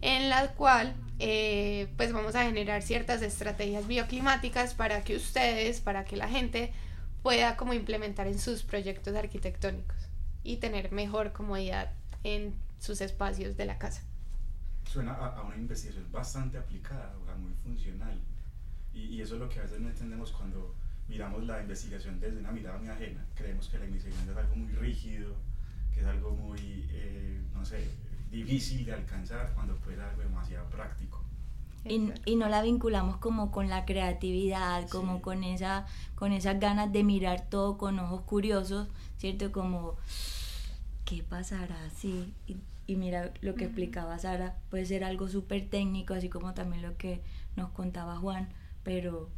en 0.01 0.29
la 0.29 0.53
cual 0.53 0.95
eh, 1.19 1.87
pues 1.97 2.13
vamos 2.13 2.35
a 2.35 2.45
generar 2.45 2.83
ciertas 2.83 3.21
estrategias 3.21 3.87
bioclimáticas 3.87 4.73
para 4.75 5.03
que 5.03 5.15
ustedes, 5.15 5.81
para 5.81 6.05
que 6.05 6.15
la 6.15 6.29
gente 6.29 6.71
pueda 7.21 7.57
como 7.57 7.73
implementar 7.73 8.27
en 8.27 8.39
sus 8.39 8.63
proyectos 8.63 9.15
arquitectónicos 9.15 10.10
y 10.43 10.57
tener 10.57 10.91
mejor 10.91 11.31
comodidad 11.31 11.91
en 12.23 12.53
sus 12.79 13.01
espacios 13.01 13.57
de 13.57 13.65
la 13.65 13.77
casa. 13.77 14.03
Suena 14.85 15.13
a, 15.13 15.37
a 15.37 15.43
una 15.43 15.55
investigación 15.55 16.11
bastante 16.11 16.57
aplicada, 16.57 17.15
o 17.21 17.25
sea, 17.25 17.35
muy 17.35 17.53
funcional. 17.63 18.19
Y, 18.93 19.05
y 19.05 19.21
eso 19.21 19.35
es 19.35 19.41
lo 19.41 19.49
que 19.49 19.59
a 19.59 19.63
veces 19.63 19.79
no 19.79 19.89
entendemos 19.89 20.31
cuando 20.31 20.75
miramos 21.07 21.43
la 21.45 21.61
investigación 21.61 22.19
desde 22.19 22.39
una 22.39 22.51
mirada 22.51 22.77
muy 22.77 22.89
ajena. 22.89 23.25
Creemos 23.35 23.69
que 23.69 23.77
la 23.77 23.85
investigación 23.85 24.29
es 24.29 24.37
algo 24.37 24.55
muy 24.55 24.73
rígido, 24.73 25.35
que 25.93 26.01
es 26.01 26.05
algo 26.05 26.31
muy, 26.31 26.87
eh, 26.89 27.41
no 27.53 27.63
sé, 27.65 27.87
difícil 28.31 28.85
de 28.85 28.93
alcanzar, 28.93 29.53
cuando 29.53 29.75
puede 29.77 29.97
ser 29.97 30.05
algo 30.05 30.21
demasiado 30.23 30.69
práctico. 30.69 31.20
Y, 31.83 32.11
y 32.25 32.35
no 32.35 32.47
la 32.47 32.61
vinculamos 32.61 33.17
como 33.17 33.51
con 33.51 33.69
la 33.69 33.85
creatividad, 33.85 34.87
como 34.89 35.15
Sí. 35.15 35.21
con 35.21 35.43
esa 35.43 35.85
con 36.15 36.31
esas 36.31 36.59
ganas 36.59 36.91
de 36.91 37.03
mirar 37.03 37.49
todo 37.49 37.77
con 37.77 37.97
ojos 37.99 38.21
curiosos, 38.21 38.87
¿cierto? 39.17 39.51
Como 39.51 39.95
¿qué 41.05 41.23
pasará 41.23 41.89
si 41.89 42.33
y 42.47 42.57
y 42.87 42.95
mira 42.97 43.31
lo 43.41 43.55
que 43.55 43.65
explicaba 43.65 44.19
Sara, 44.19 44.57
puede 44.69 44.85
ser 44.85 45.05
algo 45.05 45.29
súper 45.29 45.69
técnico, 45.69 46.13
así 46.13 46.27
como 46.29 46.53
también 46.53 46.81
lo 46.81 46.97
que 46.97 47.21
nos 47.55 47.69
contaba 47.69 48.17
Juan, 48.17 48.49
pero... 48.83 49.29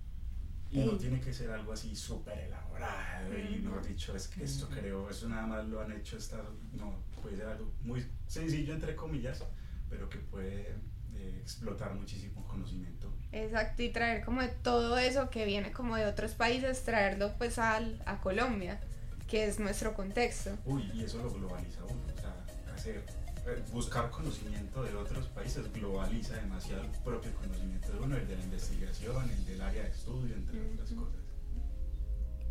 Y 0.71 0.79
no 0.79 0.93
tiene 0.93 1.19
que 1.19 1.31
ser 1.31 1.51
algo 1.51 1.71
así 1.71 1.95
súper 1.95 2.39
elaborado 2.39 3.37
y 3.37 3.59
no 3.59 3.79
dicho, 3.81 4.15
es 4.15 4.27
que 4.27 4.43
esto 4.43 4.67
creo, 4.69 5.07
eso 5.07 5.29
nada 5.29 5.45
más 5.45 5.67
lo 5.67 5.81
han 5.81 5.91
hecho, 5.91 6.17
esta, 6.17 6.41
no, 6.71 6.95
puede 7.21 7.37
ser 7.37 7.45
algo 7.45 7.71
muy 7.83 8.03
sencillo 8.25 8.73
entre 8.73 8.95
comillas, 8.95 9.43
pero 9.87 10.09
que 10.09 10.17
puede 10.17 10.75
eh, 11.23 11.39
explotar 11.41 11.93
muchísimo 11.95 12.45
conocimiento. 12.47 13.13
Exacto, 13.31 13.81
y 13.81 13.89
traer 13.89 14.23
como 14.23 14.41
de 14.41 14.49
todo 14.49 14.97
eso 14.97 15.29
que 15.29 15.45
viene 15.45 15.71
como 15.71 15.95
de 15.95 16.05
otros 16.05 16.33
países, 16.33 16.83
traerlo 16.83 17.33
pues 17.37 17.57
al, 17.57 18.01
a 18.05 18.19
Colombia, 18.19 18.79
que 19.27 19.47
es 19.47 19.59
nuestro 19.59 19.93
contexto. 19.93 20.51
Uy, 20.65 20.83
y 20.93 21.03
eso 21.03 21.17
lo 21.23 21.31
globaliza 21.31 21.83
uno, 21.85 22.01
o 22.15 22.19
sea, 22.19 22.73
hacer 22.75 23.03
eh, 23.45 23.63
buscar 23.71 24.09
conocimiento 24.09 24.83
de 24.83 24.95
otros 24.95 25.27
países 25.27 25.71
globaliza 25.73 26.35
demasiado 26.35 26.83
el 26.83 26.89
propio 27.03 27.33
conocimiento 27.35 27.91
de 27.91 27.99
uno, 27.99 28.17
el 28.17 28.27
de 28.27 28.35
la 28.35 28.43
investigación, 28.43 29.29
el 29.29 29.45
del 29.45 29.61
área 29.61 29.83
de 29.83 29.89
estudio, 29.89 30.35
entre 30.35 30.61
otras 30.61 30.89
cosas. 30.91 31.19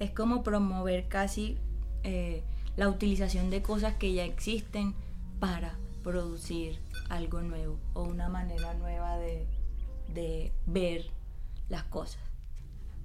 Es 0.00 0.11
como 0.11 0.43
promover 0.43 1.07
casi 1.09 1.59
eh, 2.02 2.43
la 2.76 2.88
utilización 2.88 3.50
de 3.50 3.62
cosas 3.62 3.95
que 3.97 4.12
ya 4.12 4.25
existen 4.25 4.95
para 5.38 5.79
producir 6.03 6.79
algo 7.09 7.41
nuevo 7.41 7.79
o 7.95 8.03
una 8.03 8.29
manera 8.29 8.75
nueva 8.75 9.19
de, 9.19 9.47
de 10.09 10.53
ver 10.67 11.11
las 11.69 11.85
cosas. 11.85 12.21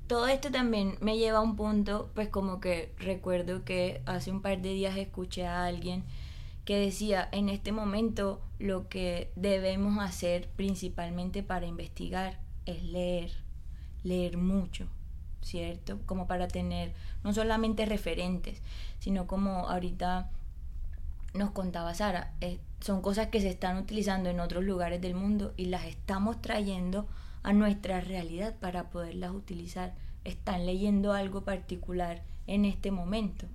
Todo 0.08 0.28
esto 0.28 0.52
también 0.52 0.98
me 1.02 1.18
lleva 1.18 1.40
a 1.40 1.42
un 1.42 1.58
punto, 1.58 2.10
pues 2.16 2.30
como 2.30 2.62
que 2.62 2.94
recuerdo 2.98 3.66
que 3.66 4.02
hace 4.06 4.32
un 4.32 4.42
par 4.42 4.62
de 4.62 4.70
días 4.70 4.96
escuché 4.98 5.46
a 5.46 5.66
alguien 5.66 6.06
que 6.64 6.78
decía, 6.78 7.28
en 7.32 7.50
este 7.50 7.72
momento 7.72 8.42
lo 8.60 8.90
que 8.90 9.32
debemos 9.36 10.00
hacer 10.00 10.50
principalmente 10.56 11.44
para 11.44 11.66
investigar 11.66 12.40
es 12.66 12.84
leer, 12.84 13.32
leer 14.04 14.38
mucho, 14.38 14.88
¿cierto? 15.42 16.00
Como 16.06 16.28
para 16.28 16.48
tener 16.48 16.94
no 17.24 17.34
solamente 17.34 17.86
referentes, 17.86 18.62
sino 19.00 19.28
como 19.28 19.70
ahorita 19.70 20.30
nos 21.34 21.52
contaba 21.52 21.94
Sara, 21.94 22.34
son 22.80 23.02
cosas 23.02 23.28
que 23.28 23.42
se 23.42 23.50
están 23.50 23.78
utilizando 23.78 24.30
en 24.30 24.40
otros 24.40 24.64
lugares 24.64 25.02
del 25.02 25.16
mundo 25.16 25.54
y 25.58 25.66
las 25.66 25.86
estamos 25.86 26.42
trayendo 26.42 27.08
a 27.44 27.54
nuestra 27.54 28.02
realidad 28.02 28.56
para 28.60 28.90
poderlas 28.90 29.32
utilizar. 29.32 29.96
Están 30.24 30.66
leyendo 30.66 31.14
algo 31.14 31.44
particular 31.44 32.24
en 32.46 32.66
este 32.66 32.92
momento. 32.92 33.48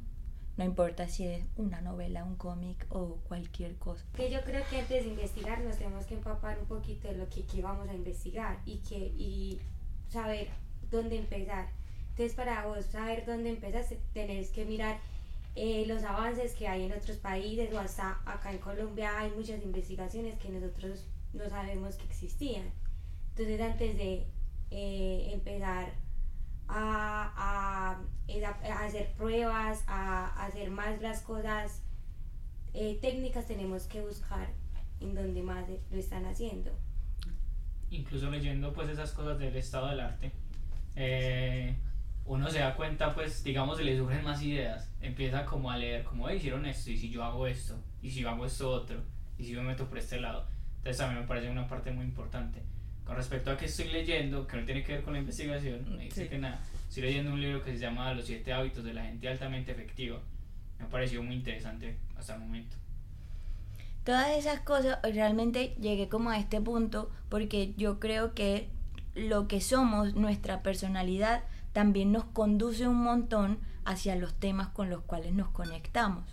No 0.56 0.64
importa 0.64 1.08
si 1.08 1.24
es 1.24 1.44
una 1.56 1.80
novela, 1.80 2.24
un 2.24 2.36
cómic 2.36 2.86
o 2.90 3.16
cualquier 3.28 3.76
cosa. 3.76 4.04
Que 4.14 4.30
yo 4.30 4.42
creo 4.42 4.62
que 4.68 4.80
antes 4.80 5.04
de 5.04 5.10
investigar 5.10 5.60
nos 5.60 5.78
tenemos 5.78 6.04
que 6.06 6.14
empapar 6.14 6.58
un 6.58 6.66
poquito 6.66 7.08
de 7.08 7.14
lo 7.14 7.28
que, 7.28 7.44
que 7.44 7.62
vamos 7.62 7.88
a 7.88 7.94
investigar 7.94 8.58
y, 8.66 8.78
que, 8.78 8.98
y 8.98 9.60
saber 10.08 10.48
dónde 10.90 11.16
empezar. 11.16 11.68
Entonces 12.10 12.34
para 12.34 12.66
vos 12.66 12.84
saber 12.84 13.24
dónde 13.24 13.50
empezar 13.50 13.84
tenés 14.12 14.50
que 14.50 14.66
mirar 14.66 15.00
eh, 15.54 15.84
los 15.86 16.02
avances 16.04 16.54
que 16.54 16.66
hay 16.66 16.84
en 16.84 16.92
otros 16.92 17.18
países 17.18 17.72
o 17.72 17.78
hasta 17.78 18.20
acá 18.24 18.52
en 18.52 18.58
Colombia 18.58 19.18
hay 19.18 19.30
muchas 19.32 19.62
investigaciones 19.62 20.38
que 20.38 20.48
nosotros 20.48 21.06
no 21.32 21.48
sabemos 21.48 21.96
que 21.96 22.04
existían. 22.04 22.70
Entonces 23.30 23.60
antes 23.60 23.96
de 23.96 24.26
eh, 24.70 25.30
empezar 25.32 25.92
a, 26.68 27.98
a, 27.98 28.84
hacer 28.84 29.12
pruebas, 29.12 29.84
a, 29.86 30.44
hacer 30.46 30.70
más 30.70 31.00
las 31.02 31.20
cosas 31.20 31.82
eh, 32.74 32.98
técnicas, 33.02 33.46
tenemos 33.46 33.84
que 33.84 34.00
buscar 34.00 34.48
en 35.00 35.14
donde 35.14 35.42
más 35.42 35.64
lo 35.68 35.98
están 35.98 36.24
haciendo. 36.24 36.70
Incluso 37.90 38.30
leyendo 38.30 38.72
pues 38.72 38.88
esas 38.88 39.12
cosas 39.12 39.38
del 39.38 39.54
estado 39.56 39.88
del 39.88 40.00
arte, 40.00 40.32
eh, 40.96 41.76
uno 42.24 42.50
se 42.50 42.60
da 42.60 42.74
cuenta 42.74 43.14
pues 43.14 43.42
digamos 43.42 43.78
se 43.78 43.84
le 43.84 43.96
surgen 43.96 44.24
más 44.24 44.42
ideas, 44.42 44.90
empieza 45.00 45.44
como 45.44 45.70
a 45.70 45.76
leer 45.76 46.04
como 46.04 46.30
hicieron 46.30 46.66
esto 46.66 46.90
y 46.90 46.96
si 46.96 47.10
yo 47.10 47.24
hago 47.24 47.46
esto 47.46 47.76
y 48.00 48.10
si 48.10 48.20
yo 48.20 48.30
hago 48.30 48.46
esto 48.46 48.70
otro 48.70 49.02
y 49.38 49.44
si 49.44 49.54
me 49.54 49.62
meto 49.62 49.88
por 49.88 49.98
este 49.98 50.20
lado. 50.20 50.46
Entonces 50.78 51.00
a 51.00 51.08
mí 51.08 51.18
me 51.18 51.26
parece 51.26 51.50
una 51.50 51.66
parte 51.66 51.90
muy 51.90 52.04
importante. 52.04 52.62
Con 53.04 53.16
respecto 53.16 53.50
a 53.50 53.56
que 53.56 53.66
estoy 53.66 53.88
leyendo, 53.88 54.46
que 54.46 54.56
no 54.56 54.64
tiene 54.64 54.82
que 54.84 54.94
ver 54.94 55.02
con 55.02 55.12
la 55.12 55.18
investigación, 55.18 55.96
me 55.96 56.04
dice 56.04 56.28
que 56.28 56.38
nada. 56.38 56.60
Estoy 56.88 57.04
leyendo 57.04 57.32
un 57.32 57.40
libro 57.40 57.62
que 57.62 57.72
se 57.72 57.78
llama 57.78 58.12
Los 58.14 58.26
siete 58.26 58.52
hábitos 58.52 58.84
de 58.84 58.94
la 58.94 59.04
gente 59.04 59.28
altamente 59.28 59.72
efectiva. 59.72 60.20
Me 60.78 60.84
ha 60.84 60.88
parecido 60.88 61.22
muy 61.22 61.36
interesante 61.36 61.96
hasta 62.16 62.34
el 62.34 62.40
momento. 62.40 62.76
Todas 64.04 64.36
esas 64.36 64.60
cosas, 64.60 64.98
realmente 65.02 65.76
llegué 65.80 66.08
como 66.08 66.30
a 66.30 66.38
este 66.38 66.60
punto 66.60 67.10
porque 67.28 67.74
yo 67.76 68.00
creo 68.00 68.34
que 68.34 68.68
lo 69.14 69.46
que 69.46 69.60
somos, 69.60 70.14
nuestra 70.14 70.62
personalidad, 70.62 71.44
también 71.72 72.12
nos 72.12 72.24
conduce 72.24 72.86
un 72.86 73.02
montón 73.02 73.58
hacia 73.84 74.16
los 74.16 74.34
temas 74.34 74.68
con 74.68 74.90
los 74.90 75.02
cuales 75.02 75.32
nos 75.32 75.48
conectamos. 75.48 76.24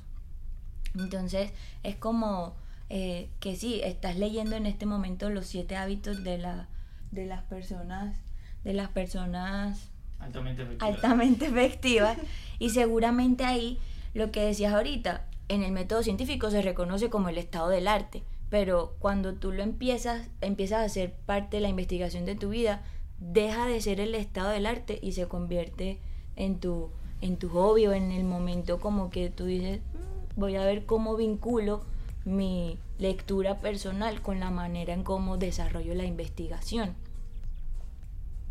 Entonces 0.96 1.52
es 1.84 1.96
como 1.96 2.56
eh, 2.90 3.30
que 3.40 3.56
sí, 3.56 3.82
estás 3.84 4.18
leyendo 4.18 4.56
en 4.56 4.66
este 4.66 4.86
momento 4.86 5.30
los 5.30 5.46
siete 5.46 5.76
hábitos 5.76 6.24
de, 6.24 6.38
la, 6.38 6.68
de 7.12 7.26
las 7.26 7.44
personas, 7.44 8.18
de 8.64 8.74
las 8.74 8.90
personas 8.90 9.90
altamente 10.20 10.64
efectivas. 10.64 10.96
altamente 10.96 11.46
efectivas 11.48 12.18
y 12.60 12.72
seguramente 12.72 13.46
ahí 13.46 13.80
lo 14.14 14.32
que 14.32 14.42
decías 14.42 14.74
ahorita, 14.74 15.26
en 15.50 15.64
el 15.64 15.72
método 15.72 16.04
científico 16.04 16.50
se 16.52 16.62
reconoce 16.62 17.10
como 17.10 17.30
el 17.30 17.38
estado 17.38 17.70
del 17.70 17.88
arte, 17.88 18.24
pero 18.50 18.96
cuando 19.00 19.36
tú 19.36 19.52
lo 19.52 19.62
empiezas, 19.62 20.28
empiezas 20.42 20.80
a 20.80 20.86
hacer 20.86 21.14
parte 21.14 21.58
de 21.58 21.62
la 21.62 21.70
investigación 21.70 22.26
de 22.26 22.36
tu 22.36 22.50
vida, 22.50 22.82
deja 23.20 23.66
de 23.66 23.82
ser 23.82 24.00
el 24.00 24.16
estado 24.16 24.50
del 24.50 24.66
arte 24.66 25.00
y 25.02 25.14
se 25.14 25.28
convierte 25.28 26.00
en 26.36 26.60
tu, 26.60 26.90
en 27.22 27.38
tu 27.38 27.50
hobby 27.50 27.88
o 27.88 27.94
en 27.94 28.12
el 28.12 28.24
momento 28.24 28.80
como 28.80 29.10
que 29.10 29.30
tú 29.30 29.46
dices, 29.46 29.80
mm, 29.80 30.40
voy 30.40 30.56
a 30.56 30.66
ver 30.66 30.86
cómo 30.86 31.16
vinculo 31.16 31.84
mi 32.26 32.78
lectura 32.98 33.60
personal 33.60 34.22
con 34.22 34.40
la 34.40 34.52
manera 34.52 34.94
en 34.94 35.04
cómo 35.04 35.38
desarrollo 35.38 35.96
la 35.96 36.06
investigación. 36.06 36.96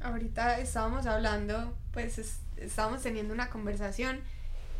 Ahorita 0.02 0.58
estábamos 0.58 1.06
hablando, 1.06 1.75
pues 1.92 2.40
estábamos 2.56 3.02
teniendo 3.02 3.34
una 3.34 3.50
conversación 3.50 4.20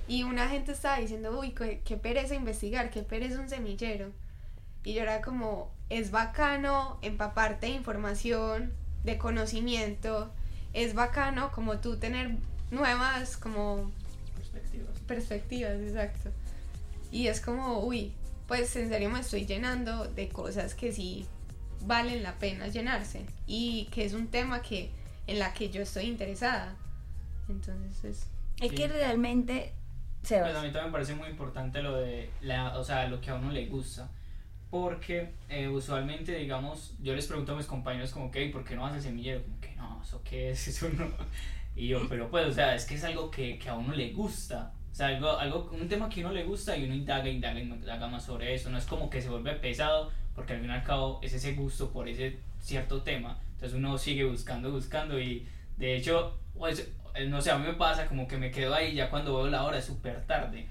y 0.07 0.23
una 0.23 0.49
gente 0.49 0.73
estaba 0.73 0.99
diciendo, 0.99 1.39
uy, 1.39 1.53
qué, 1.53 1.97
pereza 1.97 2.35
investigar, 2.35 2.91
qué 2.91 3.03
pereza 3.03 3.41
un 3.41 3.49
semillero. 3.49 4.11
Y 4.85 4.95
yo 4.95 5.03
era 5.03 5.21
como, 5.21 5.71
es 5.91 6.11
bacano 6.11 6.99
empaparte 7.03 7.67
de 7.67 7.73
información, 7.73 8.73
de 9.05 9.19
conocimiento, 9.19 10.33
es 10.73 10.95
bacano 10.95 11.51
como 11.53 11.79
tú 11.79 11.97
tener 11.97 12.37
nuevas 12.71 13.37
como 13.37 13.91
perspectivas. 14.37 14.99
Perspectivas, 15.07 15.81
exacto. 15.81 16.31
Y 17.11 17.29
es 17.29 17.41
como, 17.41 17.81
uy, 17.81 18.13
pues 18.47 18.75
en 18.77 18.89
serio 18.89 19.11
me 19.11 19.21
estoy 19.21 19.47
llenando 19.47 20.05
de 20.07 20.29
cosas 20.29 20.75
que 20.75 20.93
sí 20.93 21.27
valen 21.83 22.23
la 22.23 22.35
pena 22.39 22.69
llenarse 22.69 23.25
y 23.47 23.87
que 23.93 24.05
es 24.05 24.13
un 24.13 24.29
tema 24.29 24.63
que 24.63 24.91
en 25.27 25.39
la 25.39 25.53
que 25.53 25.71
yo 25.71 25.83
estoy 25.83 26.05
interesada. 26.05 26.75
Entonces 27.49 28.05
es... 28.05 28.27
Es 28.61 28.73
que 28.73 28.89
realmente... 28.89 29.73
Se 30.23 30.41
pues 30.41 30.57
a 30.57 30.63
mí 30.63 30.73
también 30.73 30.87
me 30.87 30.93
parece 30.93 31.15
muy 31.15 31.29
importante 31.29 31.81
lo 31.81 31.97
de, 31.97 32.29
la, 32.41 32.77
o 32.77 32.83
sea, 32.83 33.07
lo 33.07 33.21
que 33.21 33.31
a 33.31 33.37
uno 33.37 33.53
le 33.53 33.67
gusta. 33.67 34.11
Porque 34.71 35.33
eh, 35.49 35.69
usualmente, 35.69 36.35
digamos, 36.37 36.95
yo 37.01 37.15
les 37.15 37.27
pregunto 37.27 37.53
a 37.53 37.57
mis 37.57 37.67
compañeros 37.67 38.13
como 38.13 38.31
que, 38.31 38.47
¿por 38.47 38.65
qué 38.65 38.77
no 38.77 38.85
haces 38.85 39.05
semillero? 39.05 39.43
Como 39.43 39.61
que 39.61 39.75
no, 39.77 40.03
¿eso 40.03 40.21
qué 40.23 40.51
es? 40.51 40.69
Eso 40.69 40.89
no. 40.91 41.09
Y 41.75 41.89
yo, 41.89 42.07
pero 42.09 42.29
pues, 42.29 42.47
o 42.47 42.53
sea, 42.53 42.75
es 42.75 42.85
que 42.85 42.97
es 42.97 43.05
algo 43.05 43.31
que, 43.31 43.59
que 43.59 43.69
a 43.69 43.75
uno 43.75 43.95
le 43.95 44.13
gusta. 44.13 44.73
O 44.91 44.95
sea, 44.95 45.07
algo, 45.07 45.31
algo, 45.39 45.71
un 45.73 45.89
tema 45.89 46.09
que 46.09 46.23
a 46.23 46.27
uno 46.27 46.35
le 46.35 46.45
gusta 46.45 46.77
y 46.77 46.85
uno 46.85 46.95
indaga, 46.95 47.29
indaga, 47.29 47.61
indaga 47.61 48.09
más 48.09 48.25
sobre 48.25 48.55
eso. 48.55 48.69
No 48.69 48.79
es 48.79 48.85
como 48.85 49.09
que 49.09 49.23
se 49.23 49.29
vuelve 49.29 49.55
pesado, 49.55 50.11
porque 50.35 50.55
al 50.55 50.61
fin 50.61 50.71
y 50.71 50.73
al 50.73 50.83
cabo 50.83 51.21
es 51.23 51.33
ese 51.33 51.55
gusto 51.55 51.91
por 51.91 52.09
ese 52.09 52.39
cierto 52.61 53.03
tema. 53.03 53.39
Entonces 53.55 53.79
uno 53.79 53.97
sigue 53.97 54.25
buscando, 54.25 54.71
buscando 54.71 55.21
y 55.21 55.47
de 55.77 55.97
hecho, 55.97 56.39
pues, 56.59 56.91
eh, 57.15 57.27
no 57.27 57.41
sé, 57.41 57.51
a 57.51 57.59
mí 57.59 57.67
me 57.67 57.75
pasa 57.75 58.07
como 58.07 58.27
que 58.27 58.37
me 58.37 58.51
quedo 58.51 58.75
ahí 58.75 58.95
ya 58.95 59.09
cuando 59.09 59.37
veo 59.37 59.49
la 59.49 59.65
hora 59.65 59.79
es 59.79 59.85
súper 59.85 60.27
tarde. 60.27 60.69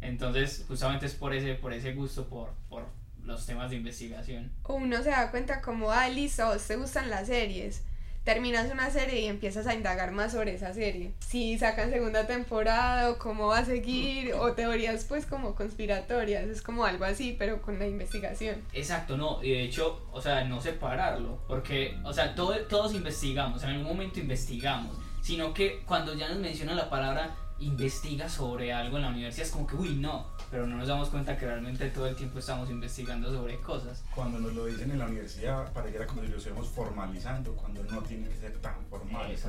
Entonces, 0.00 0.64
justamente 0.68 1.06
es 1.06 1.14
por 1.14 1.34
ese, 1.34 1.54
por 1.54 1.72
ese 1.72 1.94
gusto 1.94 2.26
por, 2.28 2.54
por 2.68 2.86
los 3.24 3.46
temas 3.46 3.70
de 3.70 3.76
investigación. 3.76 4.52
Uno 4.68 5.02
se 5.02 5.10
da 5.10 5.30
cuenta 5.30 5.60
como, 5.60 5.90
ah, 5.90 6.08
listo, 6.08 6.44
te 6.66 6.76
gustan 6.76 7.10
las 7.10 7.26
series 7.28 7.82
terminas 8.24 8.70
una 8.70 8.90
serie 8.90 9.22
y 9.22 9.26
empiezas 9.26 9.66
a 9.66 9.74
indagar 9.74 10.12
más 10.12 10.32
sobre 10.32 10.54
esa 10.54 10.74
serie. 10.74 11.14
Si 11.20 11.58
sacan 11.58 11.90
segunda 11.90 12.26
temporada 12.26 13.10
o 13.10 13.18
cómo 13.18 13.48
va 13.48 13.58
a 13.58 13.64
seguir 13.64 14.34
o 14.34 14.52
teorías 14.52 15.04
pues 15.04 15.26
como 15.26 15.54
conspiratorias, 15.54 16.44
es 16.44 16.62
como 16.62 16.84
algo 16.84 17.04
así, 17.04 17.34
pero 17.38 17.62
con 17.62 17.78
la 17.78 17.86
investigación. 17.86 18.62
Exacto, 18.72 19.16
no, 19.16 19.42
y 19.42 19.50
de 19.50 19.62
hecho, 19.64 20.06
o 20.12 20.20
sea, 20.20 20.44
no 20.44 20.60
separarlo, 20.60 21.40
porque, 21.48 21.98
o 22.04 22.12
sea, 22.12 22.34
todo, 22.34 22.56
todos 22.66 22.94
investigamos, 22.94 23.62
en 23.62 23.70
algún 23.70 23.86
momento 23.86 24.20
investigamos, 24.20 24.96
sino 25.22 25.54
que 25.54 25.82
cuando 25.86 26.14
ya 26.14 26.28
nos 26.28 26.38
mencionan 26.38 26.76
la 26.76 26.90
palabra 26.90 27.34
investiga 27.60 28.28
sobre 28.28 28.72
algo 28.72 28.96
en 28.96 29.02
la 29.02 29.08
universidad 29.10 29.46
es 29.46 29.52
como 29.52 29.66
que, 29.66 29.76
uy, 29.76 29.96
no, 29.96 30.26
pero 30.50 30.66
no 30.66 30.76
nos 30.76 30.88
damos 30.88 31.08
cuenta 31.10 31.36
que 31.36 31.46
realmente 31.46 31.88
todo 31.90 32.06
el 32.06 32.16
tiempo 32.16 32.38
estamos 32.38 32.70
investigando 32.70 33.30
sobre 33.30 33.60
cosas. 33.60 34.02
Cuando 34.14 34.38
nos 34.38 34.54
lo 34.54 34.66
dicen 34.66 34.90
en 34.90 34.98
la 34.98 35.06
universidad, 35.06 35.72
pareciera 35.72 36.06
como 36.06 36.22
si 36.22 36.28
lo 36.28 36.38
estuviéramos 36.38 36.70
formalizando, 36.70 37.54
cuando 37.54 37.84
no 37.84 38.02
tiene 38.02 38.28
que 38.28 38.36
ser 38.36 38.56
tan 38.58 38.74
formal, 38.86 39.30
es 39.30 39.44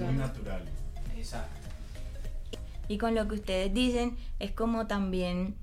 muy 0.00 0.14
natural. 0.14 0.64
Exacto. 1.16 1.60
Y 2.88 2.98
con 2.98 3.14
lo 3.14 3.26
que 3.28 3.36
ustedes 3.36 3.72
dicen, 3.72 4.16
es 4.38 4.50
como 4.52 4.86
también 4.86 5.56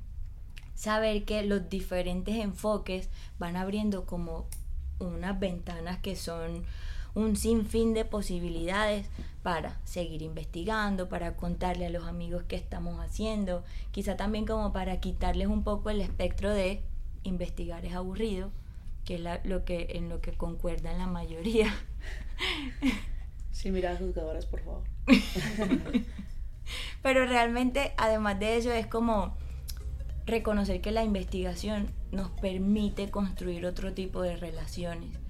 saber 0.74 1.24
que 1.24 1.44
los 1.44 1.70
diferentes 1.70 2.36
enfoques 2.36 3.10
van 3.38 3.56
abriendo 3.56 4.06
como 4.06 4.48
unas 4.98 5.40
ventanas 5.40 6.00
que 6.00 6.16
son 6.16 6.64
un 7.14 7.36
sinfín 7.36 7.94
de 7.94 8.06
posibilidades 8.06 9.08
para 9.44 9.80
seguir 9.86 10.22
investigando, 10.22 11.10
para 11.10 11.36
contarle 11.36 11.88
a 11.88 11.90
los 11.90 12.06
amigos 12.06 12.44
qué 12.48 12.56
estamos 12.56 13.00
haciendo, 13.00 13.64
quizá 13.92 14.16
también 14.16 14.46
como 14.46 14.72
para 14.72 15.00
quitarles 15.00 15.48
un 15.48 15.64
poco 15.64 15.90
el 15.90 16.02
espectro 16.02 16.52
de 16.52 16.82
investigar 17.24 17.86
es 17.86 17.94
aburrido, 17.94 18.52
que 19.06 19.16
es 19.16 19.22
lo 19.44 19.66
que 19.66 19.88
en 19.92 20.10
lo 20.10 20.22
que 20.22 20.32
concuerdan 20.34 20.98
la 20.98 21.08
mayoría. 21.08 21.74
Sí, 23.52 23.70
mira, 23.70 23.96
juzgadoras, 23.96 24.48
por 24.48 24.62
favor. 24.62 24.84
Pero 27.04 27.26
realmente, 27.28 27.94
además 27.96 28.40
de 28.40 28.58
eso, 28.58 28.72
es 28.72 28.88
como 28.88 29.38
reconocer 30.26 30.82
que 30.82 30.90
la 30.92 31.04
investigación 31.04 31.92
nos 32.12 32.32
permite 32.32 33.12
construir 33.12 33.68
otro 33.68 33.94
tipo 33.94 34.24
de 34.24 34.36
relaciones. 34.36 35.21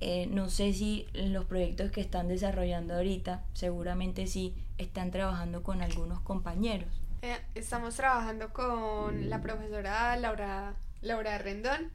Eh, 0.00 0.26
no 0.30 0.50
sé 0.50 0.72
si 0.72 1.06
los 1.14 1.46
proyectos 1.46 1.90
que 1.90 2.00
están 2.00 2.28
desarrollando 2.28 2.94
ahorita, 2.94 3.42
seguramente 3.54 4.26
sí, 4.26 4.54
están 4.78 5.10
trabajando 5.10 5.62
con 5.62 5.80
algunos 5.80 6.20
compañeros. 6.20 6.88
Eh, 7.22 7.38
estamos 7.54 7.96
trabajando 7.96 8.52
con 8.52 9.30
la 9.30 9.40
profesora 9.40 10.16
Laura, 10.16 10.74
Laura 11.00 11.38
Rendón, 11.38 11.90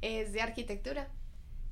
es 0.00 0.32
de 0.32 0.42
arquitectura. 0.42 1.08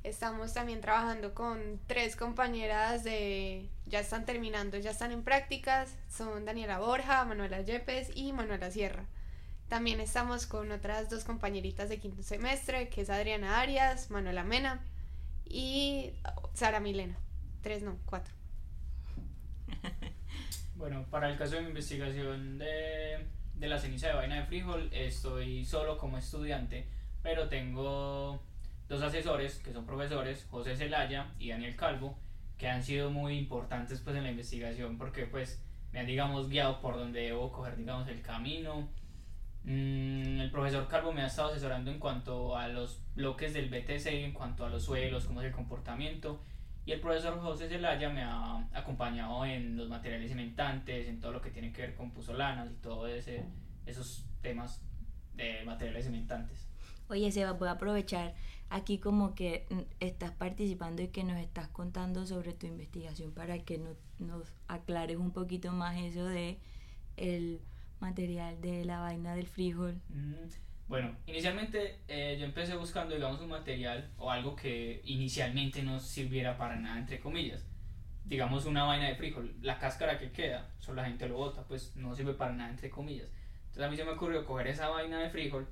Estamos 0.02 0.52
también 0.52 0.80
trabajando 0.80 1.32
con 1.32 1.78
tres 1.86 2.16
compañeras 2.16 3.04
de, 3.04 3.68
ya 3.86 4.00
están 4.00 4.24
terminando, 4.24 4.78
ya 4.78 4.90
están 4.90 5.12
en 5.12 5.22
prácticas, 5.22 5.94
son 6.10 6.44
Daniela 6.44 6.80
Borja, 6.80 7.24
Manuela 7.24 7.60
Yepes 7.60 8.10
y 8.16 8.32
Manuela 8.32 8.72
Sierra. 8.72 9.04
También 9.68 10.00
estamos 10.00 10.46
con 10.46 10.72
otras 10.72 11.08
dos 11.08 11.22
compañeritas 11.22 11.88
de 11.88 11.98
quinto 11.98 12.24
semestre, 12.24 12.88
que 12.88 13.02
es 13.02 13.10
Adriana 13.10 13.60
Arias, 13.60 14.10
Manuela 14.10 14.42
Mena 14.42 14.80
y 15.46 16.12
Sara 16.54 16.80
Milena. 16.80 17.16
Tres, 17.62 17.82
no, 17.82 17.98
cuatro. 18.06 18.32
Bueno, 20.74 21.04
para 21.10 21.30
el 21.30 21.38
caso 21.38 21.54
de 21.54 21.60
mi 21.60 21.68
investigación 21.68 22.58
de, 22.58 23.24
de 23.54 23.68
la 23.68 23.78
ceniza 23.78 24.08
de 24.08 24.14
vaina 24.14 24.40
de 24.40 24.46
frijol, 24.46 24.88
estoy 24.92 25.64
solo 25.64 25.96
como 25.96 26.18
estudiante, 26.18 26.88
pero 27.22 27.48
tengo 27.48 28.42
dos 28.88 29.02
asesores 29.02 29.58
que 29.58 29.72
son 29.72 29.86
profesores, 29.86 30.44
José 30.50 30.74
Zelaya 30.74 31.30
y 31.38 31.50
Daniel 31.50 31.76
Calvo, 31.76 32.18
que 32.58 32.68
han 32.68 32.82
sido 32.82 33.10
muy 33.10 33.38
importantes 33.38 34.00
pues 34.00 34.16
en 34.16 34.24
la 34.24 34.30
investigación 34.30 34.98
porque 34.98 35.26
pues 35.26 35.62
me 35.92 36.00
han 36.00 36.06
digamos 36.06 36.48
guiado 36.48 36.80
por 36.80 36.96
donde 36.96 37.20
debo 37.20 37.52
coger 37.52 37.76
digamos 37.76 38.08
el 38.08 38.20
camino. 38.22 38.88
Mm, 39.64 40.40
el 40.40 40.50
profesor 40.50 40.88
Calvo 40.88 41.12
me 41.12 41.22
ha 41.22 41.26
estado 41.26 41.50
asesorando 41.50 41.90
en 41.90 41.98
cuanto 41.98 42.56
a 42.56 42.68
los 42.68 43.00
bloques 43.14 43.54
del 43.54 43.68
BTC, 43.68 44.06
en 44.06 44.32
cuanto 44.32 44.64
a 44.64 44.70
los 44.70 44.84
suelos, 44.84 45.24
cómo 45.26 45.40
es 45.40 45.46
el 45.46 45.52
comportamiento. 45.52 46.40
Y 46.84 46.92
el 46.92 47.00
profesor 47.00 47.40
José 47.40 47.68
Zelaya 47.68 48.10
me 48.10 48.22
ha 48.22 48.66
acompañado 48.72 49.44
en 49.44 49.76
los 49.76 49.88
materiales 49.88 50.30
cementantes, 50.30 51.06
en 51.06 51.20
todo 51.20 51.30
lo 51.32 51.40
que 51.40 51.50
tiene 51.50 51.72
que 51.72 51.82
ver 51.82 51.94
con 51.94 52.10
puzolanas 52.10 52.70
y 52.72 52.74
todos 52.74 53.08
esos 53.86 54.26
temas 54.40 54.82
de 55.34 55.62
materiales 55.64 56.06
cementantes. 56.06 56.66
Oye, 57.08 57.30
Seba, 57.30 57.52
voy 57.52 57.68
a 57.68 57.72
aprovechar 57.72 58.34
aquí 58.68 58.98
como 58.98 59.34
que 59.34 59.66
mm, 59.70 59.80
estás 60.00 60.32
participando 60.32 61.02
y 61.02 61.08
que 61.08 61.22
nos 61.22 61.38
estás 61.38 61.68
contando 61.68 62.26
sobre 62.26 62.52
tu 62.52 62.66
investigación 62.66 63.32
para 63.32 63.60
que 63.60 63.80
nos 64.18 64.52
aclares 64.66 65.18
un 65.18 65.30
poquito 65.30 65.72
más 65.72 65.96
eso 65.98 66.24
de 66.24 66.58
el 67.16 67.60
material 68.02 68.60
de 68.60 68.84
la 68.84 68.98
vaina 68.98 69.34
del 69.34 69.46
frijol. 69.46 69.94
Mm, 70.08 70.34
bueno, 70.88 71.16
inicialmente 71.26 72.00
eh, 72.08 72.36
yo 72.38 72.44
empecé 72.44 72.76
buscando, 72.76 73.14
digamos, 73.14 73.40
un 73.40 73.48
material 73.48 74.10
o 74.18 74.30
algo 74.30 74.54
que 74.54 75.00
inicialmente 75.04 75.82
no 75.82 75.98
sirviera 76.00 76.58
para 76.58 76.76
nada, 76.76 76.98
entre 76.98 77.20
comillas. 77.20 77.64
Digamos, 78.24 78.66
una 78.66 78.84
vaina 78.84 79.08
de 79.08 79.14
frijol, 79.14 79.54
la 79.62 79.78
cáscara 79.78 80.18
que 80.18 80.32
queda, 80.32 80.68
solo 80.78 81.00
la 81.00 81.08
gente 81.08 81.28
lo 81.28 81.36
bota, 81.36 81.64
pues 81.66 81.96
no 81.96 82.14
sirve 82.14 82.34
para 82.34 82.52
nada, 82.52 82.70
entre 82.70 82.90
comillas. 82.90 83.28
Entonces 83.58 83.84
a 83.84 83.90
mí 83.90 83.96
se 83.96 84.04
me 84.04 84.10
ocurrió 84.10 84.44
coger 84.44 84.66
esa 84.66 84.88
vaina 84.88 85.20
de 85.20 85.30
frijol 85.30 85.66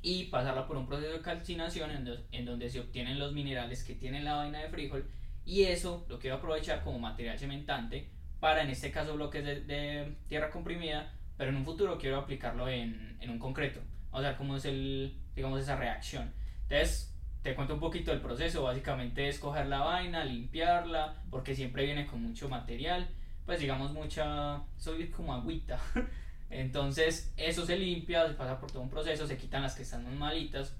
y 0.00 0.24
pasarla 0.24 0.66
por 0.66 0.76
un 0.76 0.86
proceso 0.86 1.12
de 1.12 1.20
calcinación 1.20 1.90
en, 2.32 2.44
donde 2.44 2.68
se 2.68 2.80
obtienen 2.80 3.18
los 3.18 3.32
minerales 3.32 3.84
que 3.84 3.94
tiene 3.94 4.22
la 4.22 4.34
vaina 4.34 4.58
de 4.58 4.68
frijol 4.68 5.06
y 5.44 5.64
eso 5.64 6.04
lo 6.08 6.18
quiero 6.18 6.36
aprovechar 6.36 6.82
como 6.82 6.98
material 6.98 7.38
cementante 7.38 8.08
para 8.40 8.62
en 8.62 8.70
este 8.70 8.90
caso 8.90 9.14
bloques 9.14 9.44
de, 9.44 9.60
de 9.60 10.16
tierra 10.26 10.50
comprimida 10.50 11.12
pero 11.36 11.50
en 11.50 11.56
un 11.56 11.64
futuro 11.64 11.98
quiero 11.98 12.18
aplicarlo 12.18 12.68
en, 12.68 13.16
en 13.20 13.30
un 13.30 13.38
concreto. 13.38 13.80
O 14.10 14.20
sea, 14.20 14.36
cómo 14.36 14.56
es 14.56 14.64
el, 14.64 15.16
digamos, 15.34 15.60
esa 15.60 15.76
reacción. 15.76 16.32
Entonces, 16.62 17.12
te 17.42 17.54
cuento 17.54 17.74
un 17.74 17.80
poquito 17.80 18.12
el 18.12 18.20
proceso. 18.20 18.62
Básicamente 18.62 19.28
es 19.28 19.38
coger 19.38 19.66
la 19.66 19.80
vaina, 19.80 20.24
limpiarla, 20.24 21.22
porque 21.30 21.54
siempre 21.54 21.84
viene 21.84 22.06
con 22.06 22.22
mucho 22.22 22.48
material. 22.48 23.08
Pues 23.46 23.60
digamos, 23.60 23.92
mucha. 23.92 24.62
Soy 24.76 25.08
como 25.08 25.34
agüita. 25.34 25.78
Entonces, 26.50 27.32
eso 27.36 27.64
se 27.64 27.78
limpia, 27.78 28.28
se 28.28 28.34
pasa 28.34 28.60
por 28.60 28.70
todo 28.70 28.82
un 28.82 28.90
proceso, 28.90 29.26
se 29.26 29.38
quitan 29.38 29.62
las 29.62 29.74
que 29.74 29.82
están 29.82 30.04
muy 30.04 30.14
malitas. 30.14 30.76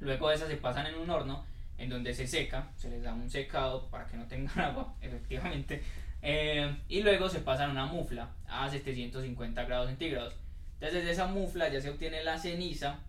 Luego 0.00 0.30
esas 0.30 0.48
se 0.48 0.56
pasan 0.56 0.86
en 0.86 0.96
un 0.96 1.10
horno 1.10 1.44
en 1.76 1.90
donde 1.90 2.14
se 2.14 2.26
seca, 2.26 2.70
se 2.76 2.88
les 2.88 3.02
da 3.02 3.12
un 3.12 3.28
secado 3.28 3.88
para 3.90 4.06
que 4.06 4.16
no 4.16 4.26
tengan 4.26 4.58
agua, 4.64 4.94
efectivamente. 5.00 5.82
Eh, 6.26 6.74
y 6.88 7.02
luego 7.02 7.28
se 7.28 7.40
pasa 7.40 7.66
a 7.66 7.70
una 7.70 7.84
mufla 7.84 8.30
a 8.48 8.70
750 8.70 9.64
grados 9.64 9.88
centígrados. 9.88 10.34
Entonces 10.74 11.00
desde 11.00 11.10
esa 11.10 11.26
mufla 11.26 11.68
ya 11.68 11.82
se 11.82 11.90
obtiene 11.90 12.24
la 12.24 12.38
ceniza 12.38 13.00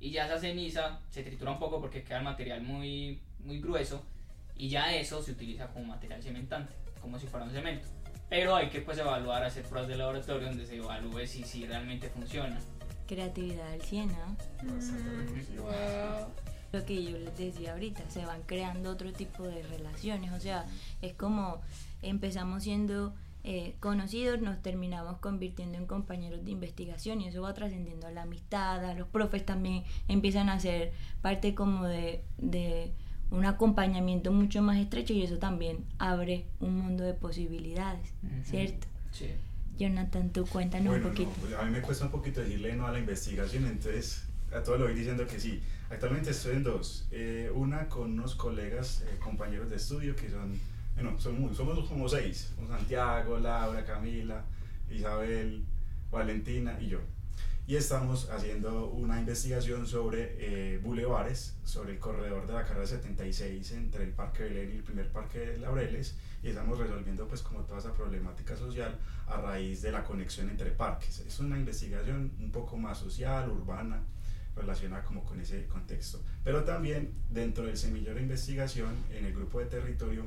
y 0.00 0.10
ya 0.10 0.26
esa 0.26 0.40
ceniza 0.40 0.98
se 1.08 1.22
tritura 1.22 1.52
un 1.52 1.60
poco 1.60 1.80
porque 1.80 2.02
queda 2.02 2.18
el 2.18 2.24
material 2.24 2.62
muy, 2.62 3.20
muy 3.38 3.60
grueso 3.60 4.04
y 4.56 4.68
ya 4.68 4.92
eso 4.92 5.22
se 5.22 5.30
utiliza 5.30 5.68
como 5.68 5.84
material 5.84 6.20
cementante, 6.20 6.74
como 7.00 7.16
si 7.16 7.28
fuera 7.28 7.46
un 7.46 7.52
cemento. 7.52 7.86
Pero 8.28 8.56
hay 8.56 8.68
que 8.68 8.80
pues 8.80 8.98
evaluar, 8.98 9.44
hacer 9.44 9.64
pruebas 9.64 9.88
de 9.88 9.96
laboratorio 9.96 10.48
donde 10.48 10.66
se 10.66 10.76
evalúe 10.76 11.26
si, 11.26 11.44
si 11.44 11.66
realmente 11.66 12.08
funciona. 12.08 12.58
Creatividad 13.06 13.70
del 13.70 13.82
100, 13.82 14.08
¿no? 14.08 14.36
Lo 16.74 16.84
que 16.84 17.04
yo 17.04 17.16
les 17.16 17.38
decía 17.38 17.72
ahorita, 17.72 18.02
se 18.10 18.26
van 18.26 18.42
creando 18.42 18.90
otro 18.90 19.12
tipo 19.12 19.44
de 19.44 19.62
relaciones, 19.62 20.32
o 20.32 20.40
sea, 20.40 20.66
es 21.02 21.14
como 21.14 21.60
empezamos 22.02 22.64
siendo 22.64 23.14
eh, 23.44 23.76
conocidos, 23.78 24.40
nos 24.40 24.60
terminamos 24.60 25.18
convirtiendo 25.18 25.78
en 25.78 25.86
compañeros 25.86 26.44
de 26.44 26.50
investigación 26.50 27.20
y 27.20 27.28
eso 27.28 27.42
va 27.42 27.54
trascendiendo 27.54 28.08
a 28.08 28.10
la 28.10 28.22
amistad, 28.22 28.84
a 28.84 28.94
los 28.94 29.06
profes 29.06 29.46
también 29.46 29.84
empiezan 30.08 30.48
a 30.48 30.58
ser 30.58 30.90
parte 31.22 31.54
como 31.54 31.84
de, 31.84 32.24
un 33.30 33.44
acompañamiento 33.44 34.32
mucho 34.32 34.60
más 34.60 34.78
estrecho 34.78 35.12
y 35.12 35.22
eso 35.22 35.38
también 35.38 35.84
abre 35.98 36.46
un 36.58 36.76
mundo 36.76 37.04
de 37.04 37.14
posibilidades, 37.14 38.14
¿cierto? 38.42 38.88
Sí. 39.12 39.26
Jonathan, 39.78 40.30
tú 40.30 40.44
cuéntanos 40.46 40.96
un 40.96 41.02
poquito. 41.02 41.30
Pues, 41.40 41.54
a 41.54 41.62
mí 41.62 41.70
me 41.70 41.82
cuesta 41.82 42.06
un 42.06 42.10
poquito 42.10 42.40
decirle 42.40 42.74
no 42.74 42.88
a 42.88 42.92
la 42.92 42.98
investigación, 42.98 43.66
entonces 43.66 44.24
a 44.52 44.62
todo 44.62 44.78
lo 44.78 44.84
voy 44.84 44.94
diciendo 44.94 45.26
que 45.26 45.38
sí. 45.38 45.62
Actualmente 45.90 46.30
estoy 46.30 46.56
en 46.56 46.64
dos. 46.64 47.06
Eh, 47.10 47.50
una 47.54 47.88
con 47.88 48.12
unos 48.12 48.34
colegas, 48.34 49.02
eh, 49.02 49.18
compañeros 49.20 49.70
de 49.70 49.76
estudio 49.76 50.16
que 50.16 50.30
son 50.30 50.58
bueno, 50.94 51.18
somos, 51.18 51.56
somos 51.56 51.88
como 51.88 52.08
seis, 52.08 52.52
Santiago, 52.68 53.38
Laura, 53.38 53.84
Camila, 53.84 54.44
Isabel, 54.88 55.64
Valentina 56.10 56.78
y 56.80 56.88
yo. 56.88 57.00
Y 57.66 57.76
estamos 57.76 58.30
haciendo 58.30 58.90
una 58.90 59.18
investigación 59.18 59.86
sobre 59.86 60.36
eh, 60.38 60.78
bulevares, 60.78 61.56
sobre 61.64 61.94
el 61.94 61.98
corredor 61.98 62.46
de 62.46 62.52
la 62.52 62.64
carrera 62.64 62.86
76 62.86 63.72
entre 63.72 64.04
el 64.04 64.10
Parque 64.10 64.44
Belén 64.44 64.70
y 64.72 64.76
el 64.76 64.82
primer 64.84 65.10
Parque 65.10 65.38
de 65.40 65.58
Laureles, 65.58 66.14
y 66.42 66.48
estamos 66.48 66.78
resolviendo 66.78 67.26
pues 67.26 67.42
como 67.42 67.60
toda 67.62 67.78
esa 67.78 67.92
problemática 67.94 68.54
social 68.56 68.96
a 69.26 69.38
raíz 69.38 69.82
de 69.82 69.90
la 69.90 70.04
conexión 70.04 70.48
entre 70.50 70.70
parques. 70.70 71.20
Es 71.20 71.40
una 71.40 71.58
investigación 71.58 72.32
un 72.38 72.52
poco 72.52 72.76
más 72.76 72.98
social, 72.98 73.50
urbana, 73.50 74.02
relacionada 74.56 75.04
como 75.04 75.24
con 75.24 75.40
ese 75.40 75.66
contexto. 75.66 76.22
Pero 76.42 76.64
también 76.64 77.12
dentro 77.30 77.66
del 77.66 77.76
semillero 77.76 78.14
de 78.14 78.22
investigación, 78.22 78.94
en 79.10 79.24
el 79.24 79.32
grupo 79.32 79.60
de 79.60 79.66
territorio, 79.66 80.24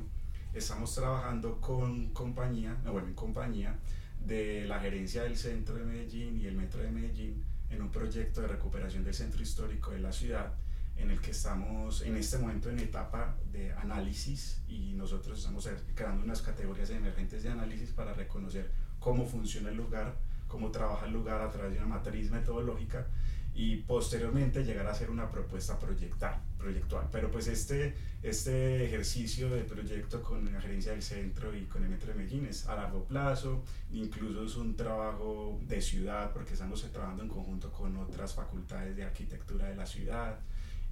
estamos 0.54 0.94
trabajando 0.94 1.60
con 1.60 2.08
compañía, 2.08 2.76
bueno, 2.84 3.08
en 3.08 3.14
compañía 3.14 3.78
de 4.24 4.64
la 4.66 4.80
gerencia 4.80 5.22
del 5.22 5.36
centro 5.36 5.76
de 5.76 5.84
Medellín 5.84 6.40
y 6.40 6.46
el 6.46 6.56
metro 6.56 6.82
de 6.82 6.90
Medellín 6.90 7.44
en 7.70 7.82
un 7.82 7.90
proyecto 7.90 8.40
de 8.40 8.48
recuperación 8.48 9.04
del 9.04 9.14
centro 9.14 9.42
histórico 9.42 9.90
de 9.90 10.00
la 10.00 10.12
ciudad 10.12 10.52
en 10.96 11.10
el 11.10 11.20
que 11.20 11.30
estamos 11.30 12.02
en 12.02 12.16
este 12.16 12.38
momento 12.38 12.70
en 12.70 12.80
etapa 12.80 13.36
de 13.52 13.72
análisis 13.72 14.60
y 14.68 14.94
nosotros 14.94 15.38
estamos 15.38 15.68
creando 15.94 16.24
unas 16.24 16.42
categorías 16.42 16.90
emergentes 16.90 17.42
de 17.44 17.50
análisis 17.50 17.90
para 17.90 18.12
reconocer 18.14 18.70
cómo 18.98 19.24
funciona 19.24 19.70
el 19.70 19.76
lugar, 19.76 20.16
cómo 20.48 20.70
trabaja 20.72 21.06
el 21.06 21.12
lugar 21.12 21.40
a 21.40 21.50
través 21.50 21.72
de 21.72 21.78
una 21.78 21.86
matriz 21.86 22.30
metodológica 22.30 23.06
y 23.54 23.76
posteriormente 23.76 24.64
llegar 24.64 24.86
a 24.86 24.92
hacer 24.92 25.10
una 25.10 25.30
propuesta 25.30 25.78
proyectal, 25.78 26.36
proyectual. 26.56 27.08
Pero 27.10 27.30
pues 27.30 27.48
este, 27.48 27.94
este 28.22 28.84
ejercicio 28.84 29.50
de 29.50 29.62
proyecto 29.62 30.22
con 30.22 30.52
la 30.52 30.60
gerencia 30.60 30.92
del 30.92 31.02
centro 31.02 31.54
y 31.56 31.64
con 31.64 31.82
el 31.82 31.88
Metro 31.88 32.12
de 32.12 32.18
Medellín 32.18 32.46
es 32.46 32.66
a 32.68 32.76
largo 32.76 33.04
plazo, 33.04 33.64
incluso 33.92 34.44
es 34.44 34.56
un 34.56 34.76
trabajo 34.76 35.58
de 35.66 35.80
ciudad 35.80 36.32
porque 36.32 36.54
estamos 36.54 36.82
trabajando 36.92 37.24
en 37.24 37.28
conjunto 37.28 37.72
con 37.72 37.96
otras 37.96 38.34
facultades 38.34 38.96
de 38.96 39.04
arquitectura 39.04 39.68
de 39.68 39.76
la 39.76 39.86
ciudad 39.86 40.38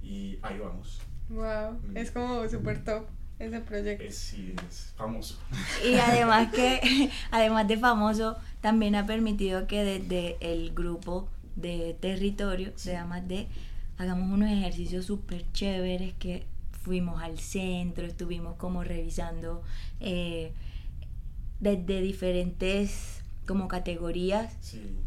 y 0.01 0.37
ahí 0.41 0.59
vamos. 0.59 1.01
Wow, 1.29 1.79
es 1.95 2.11
como 2.11 2.47
súper 2.47 2.83
top 2.83 3.05
ese 3.39 3.59
proyecto. 3.59 4.03
Es, 4.03 4.17
sí, 4.17 4.55
es 4.67 4.93
famoso. 4.95 5.37
Y 5.85 5.95
además 5.95 6.51
que, 6.53 7.11
además 7.31 7.67
de 7.67 7.77
famoso, 7.77 8.37
también 8.61 8.95
ha 8.95 9.05
permitido 9.05 9.67
que 9.67 9.83
desde 9.83 10.37
el 10.41 10.73
grupo 10.73 11.29
de 11.57 11.97
territorio, 11.99 12.71
se 12.75 12.93
llama 12.93 13.19
de, 13.19 13.47
hagamos 13.97 14.31
unos 14.31 14.49
ejercicios 14.49 15.05
súper 15.05 15.43
chéveres 15.51 16.13
que 16.13 16.45
fuimos 16.83 17.21
al 17.21 17.39
centro, 17.39 18.05
estuvimos 18.05 18.55
como 18.55 18.83
revisando 18.83 19.61
eh, 19.99 20.53
desde 21.59 22.01
diferentes 22.01 23.21
como 23.45 23.67
categorías 23.67 24.55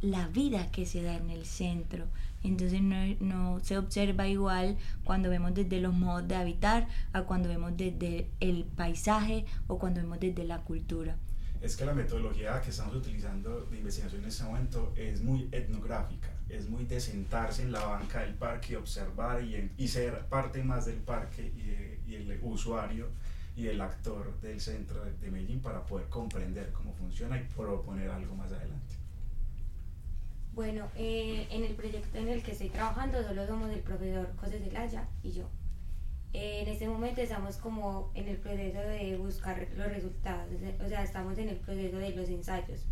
la 0.00 0.28
vida 0.28 0.70
que 0.70 0.86
se 0.86 1.02
da 1.02 1.16
en 1.16 1.30
el 1.30 1.46
centro. 1.46 2.06
Entonces 2.42 2.80
no, 2.80 2.96
no, 3.20 3.60
se 3.60 3.76
observa 3.76 4.26
igual 4.26 4.76
cuando 5.04 5.28
vemos 5.28 5.54
desde 5.54 5.80
los 5.80 5.94
modos 5.94 6.26
de 6.26 6.36
habitar 6.36 6.88
a 7.12 7.22
cuando 7.22 7.48
vemos 7.48 7.76
desde 7.76 8.28
el 8.40 8.64
paisaje 8.64 9.44
o 9.66 9.78
cuando 9.78 10.00
vemos 10.00 10.18
desde 10.20 10.44
la 10.44 10.58
cultura. 10.58 11.16
Es 11.60 11.76
que 11.76 11.84
la 11.84 11.92
metodología 11.92 12.60
que 12.62 12.70
estamos 12.70 12.94
utilizando 12.94 13.66
de 13.66 13.78
investigación 13.78 14.22
en 14.22 14.28
este 14.28 14.44
momento 14.44 14.92
es 14.96 15.20
muy 15.20 15.48
etnográfica, 15.52 16.30
es 16.48 16.68
muy 16.68 16.84
de 16.84 17.00
sentarse 17.00 17.62
en 17.62 17.72
la 17.72 17.84
banca 17.84 18.20
del 18.20 18.34
parque 18.34 18.72
y 18.72 18.76
observar 18.76 19.42
y, 19.42 19.88
ser 19.88 20.26
parte 20.26 20.62
más 20.62 20.86
del 20.86 20.96
parque 20.96 21.52
y, 21.54 22.10
y, 22.10 22.14
el 22.14 22.40
usuario 22.42 23.08
y 23.56 23.66
el 23.66 23.80
actor 23.80 24.40
del 24.40 24.60
centro 24.60 25.04
de 25.04 25.30
Medellín 25.30 25.60
para 25.60 25.84
poder 25.84 26.08
comprender 26.08 26.72
cómo 26.72 26.94
funciona 26.94 27.38
y 27.38 27.44
proponer 27.54 28.08
algo 28.10 28.34
más 28.34 28.50
adelante. 28.52 28.94
Bueno, 30.54 30.88
eh, 30.96 31.46
en 31.50 31.64
el 31.64 31.74
proyecto 31.74 32.18
en 32.18 32.28
el 32.28 32.42
que 32.42 32.52
estoy 32.52 32.70
trabajando 32.70 33.22
solo 33.22 33.46
somos 33.46 33.70
el 33.70 33.80
profesor 33.80 34.28
José 34.36 34.58
Zelaya 34.60 35.06
y 35.22 35.32
yo. 35.32 35.48
Eh, 36.32 36.62
en 36.62 36.68
este 36.68 36.88
momento 36.88 37.20
estamos 37.20 37.56
como 37.56 38.12
en 38.14 38.28
el 38.28 38.36
proceso 38.36 38.78
de 38.78 39.16
buscar 39.16 39.66
los 39.76 39.88
resultados, 39.88 40.46
o 40.84 40.88
sea, 40.88 41.02
estamos 41.02 41.38
en 41.38 41.48
el 41.48 41.56
proceso 41.56 41.98
de 41.98 42.10
los 42.14 42.28
ensayos. 42.28 42.86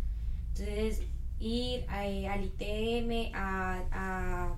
Entonces, 0.49 1.01
ir 1.39 1.85
eh, 2.03 2.27
al 2.27 2.43
ITM 2.43 3.33
a, 3.33 3.83
a, 3.91 4.55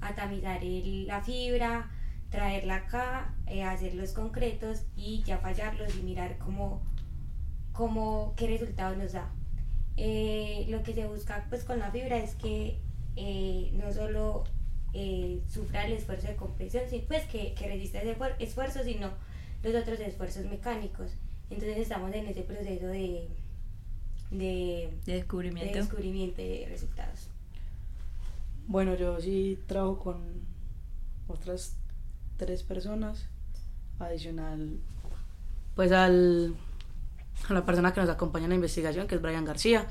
a 0.00 0.14
tamizar 0.14 0.62
la 0.62 1.22
fibra, 1.22 1.90
traerla 2.30 2.76
acá, 2.76 3.34
hacer 3.66 3.94
los 3.94 4.12
concretos 4.12 4.82
y 4.96 5.22
ya 5.22 5.38
fallarlos 5.38 5.96
y 5.96 6.02
mirar 6.02 6.38
cómo, 6.38 6.82
cómo, 7.72 8.34
qué 8.36 8.46
resultados 8.46 8.96
nos 8.98 9.12
da. 9.12 9.32
Eh, 9.96 10.66
lo 10.68 10.82
que 10.82 10.94
se 10.94 11.06
busca 11.06 11.44
pues 11.48 11.64
con 11.64 11.78
la 11.78 11.90
fibra 11.90 12.16
es 12.16 12.34
que 12.34 12.80
eh, 13.16 13.70
no 13.74 13.92
solo 13.92 14.44
eh, 14.94 15.40
sufra 15.48 15.86
el 15.86 15.92
esfuerzo 15.92 16.26
de 16.26 16.36
compresión, 16.36 16.84
pues 17.06 17.24
que, 17.26 17.54
que 17.54 17.68
resista 17.68 18.00
ese 18.00 18.16
esfuerzo, 18.38 18.82
sino 18.84 19.10
los 19.62 19.74
otros 19.74 20.00
esfuerzos 20.00 20.46
mecánicos. 20.46 21.12
Entonces 21.50 21.78
estamos 21.78 22.12
en 22.14 22.26
ese 22.26 22.42
proceso 22.42 22.86
de, 22.86 23.28
de, 24.30 24.90
descubrimiento. 25.04 25.72
de 25.72 25.80
descubrimiento 25.80 26.42
de 26.42 26.66
resultados. 26.68 27.28
Bueno, 28.66 28.94
yo 28.94 29.20
sí 29.20 29.58
trabajo 29.66 29.98
con 29.98 30.22
otras 31.26 31.74
tres 32.36 32.62
personas, 32.62 33.26
adicional 33.98 34.78
pues 35.74 35.92
al 35.92 36.54
a 37.48 37.54
la 37.54 37.64
persona 37.64 37.92
que 37.92 38.00
nos 38.00 38.10
acompaña 38.10 38.44
en 38.44 38.50
la 38.50 38.56
investigación, 38.56 39.06
que 39.06 39.14
es 39.14 39.22
Brian 39.22 39.44
García. 39.44 39.86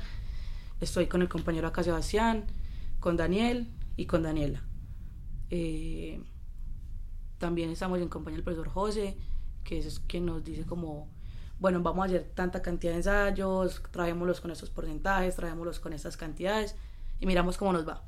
Estoy 0.80 1.06
con 1.06 1.22
el 1.22 1.28
compañero 1.28 1.68
acá 1.68 1.82
Sebastián, 1.82 2.44
con 3.00 3.16
Daniel 3.16 3.66
y 3.96 4.06
con 4.06 4.22
Daniela. 4.22 4.62
Eh, 5.50 6.22
también 7.38 7.70
estamos 7.70 8.00
en 8.00 8.08
compañía 8.08 8.36
del 8.36 8.44
profesor 8.44 8.68
José, 8.68 9.16
que 9.64 9.78
es 9.78 10.00
quien 10.00 10.26
nos 10.26 10.44
dice 10.44 10.64
como, 10.64 11.08
bueno, 11.58 11.82
vamos 11.82 12.04
a 12.04 12.06
hacer 12.06 12.30
tanta 12.34 12.62
cantidad 12.62 12.92
de 12.92 12.98
ensayos, 12.98 13.82
traémoslos 13.90 14.40
con 14.40 14.50
estos 14.50 14.70
porcentajes, 14.70 15.36
traémoslos 15.36 15.80
con 15.80 15.92
estas 15.92 16.16
cantidades 16.16 16.76
y 17.18 17.26
miramos 17.26 17.56
cómo 17.58 17.72
nos 17.72 17.86
va. 17.86 18.02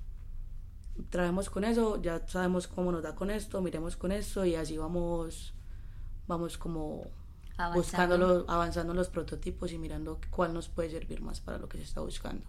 Traemos 1.10 1.50
con 1.50 1.64
eso, 1.64 2.00
ya 2.00 2.26
sabemos 2.26 2.68
cómo 2.68 2.92
nos 2.92 3.02
da 3.02 3.14
con 3.14 3.30
esto, 3.30 3.60
miremos 3.60 3.96
con 3.96 4.12
esto 4.12 4.44
y 4.44 4.54
así 4.54 4.76
vamos, 4.76 5.54
vamos 6.26 6.58
como 6.58 7.10
buscando 7.74 8.44
avanzando 8.48 8.94
los 8.94 9.08
prototipos 9.08 9.72
y 9.72 9.78
mirando 9.78 10.18
cuál 10.30 10.52
nos 10.52 10.68
puede 10.68 10.90
servir 10.90 11.20
más 11.20 11.40
para 11.40 11.58
lo 11.58 11.68
que 11.68 11.78
se 11.78 11.84
está 11.84 12.00
buscando. 12.00 12.44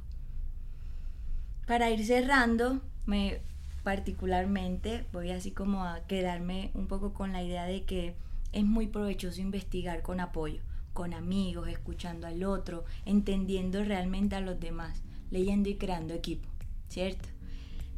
Para 1.65 1.89
ir 1.89 2.06
cerrando, 2.06 2.82
me 3.06 3.41
particularmente 3.84 5.06
voy 5.12 5.32
así 5.32 5.52
como 5.52 5.84
a 5.84 6.06
quedarme 6.08 6.72
un 6.74 6.88
poco 6.88 7.13
con 7.13 7.34
la 7.34 7.43
idea 7.43 7.65
de 7.65 7.84
que 7.84 8.15
es 8.52 8.63
muy 8.63 8.88
provechoso 8.88 9.41
investigar 9.41 10.02
con 10.02 10.19
apoyo, 10.19 10.62
con 10.93 11.13
amigos, 11.13 11.67
escuchando 11.67 12.28
al 12.28 12.43
otro, 12.43 12.86
entendiendo 13.06 13.84
realmente 13.84 14.36
a 14.36 14.41
los 14.41 14.60
demás, 14.60 15.02
leyendo 15.32 15.69
y 15.69 15.76
creando 15.76 16.13
equipo, 16.13 16.48
¿cierto? 16.88 17.28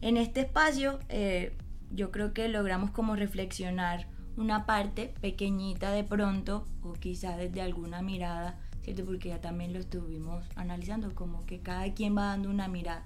En 0.02 0.18
este 0.18 0.42
espacio 0.42 1.00
eh, 1.10 1.56
yo 1.92 2.12
creo 2.12 2.34
que 2.34 2.48
logramos 2.48 2.92
como 2.92 3.16
reflexionar 3.16 4.08
una 4.38 4.66
parte 4.66 5.14
pequeñita 5.22 5.92
de 5.92 6.04
pronto 6.04 6.66
o 6.82 6.94
quizás 6.94 7.38
desde 7.38 7.62
alguna 7.62 8.02
mirada, 8.02 8.60
¿cierto? 8.84 9.06
Porque 9.06 9.30
ya 9.30 9.42
también 9.42 9.74
lo 9.74 9.80
estuvimos 9.80 10.46
analizando, 10.56 11.14
como 11.14 11.46
que 11.46 11.60
cada 11.60 11.94
quien 11.94 12.18
va 12.18 12.28
dando 12.28 12.50
una 12.50 12.68
mirada. 12.68 13.06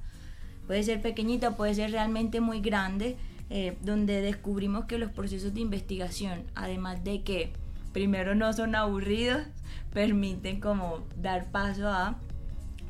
Puede 0.69 0.83
ser 0.83 1.01
pequeñita, 1.01 1.55
puede 1.55 1.73
ser 1.73 1.89
realmente 1.89 2.41
muy 2.41 2.61
grande, 2.61 3.17
eh, 3.49 3.75
donde 3.81 4.21
descubrimos 4.21 4.85
que 4.85 4.99
los 4.99 5.09
procesos 5.09 5.55
de 5.55 5.61
investigación, 5.61 6.43
además 6.53 7.03
de 7.03 7.23
que 7.23 7.53
primero 7.91 8.35
no 8.35 8.53
son 8.53 8.75
aburridos, 8.75 9.47
permiten 9.93 10.59
como 10.59 11.07
dar 11.19 11.49
paso 11.49 11.89
a 11.89 12.19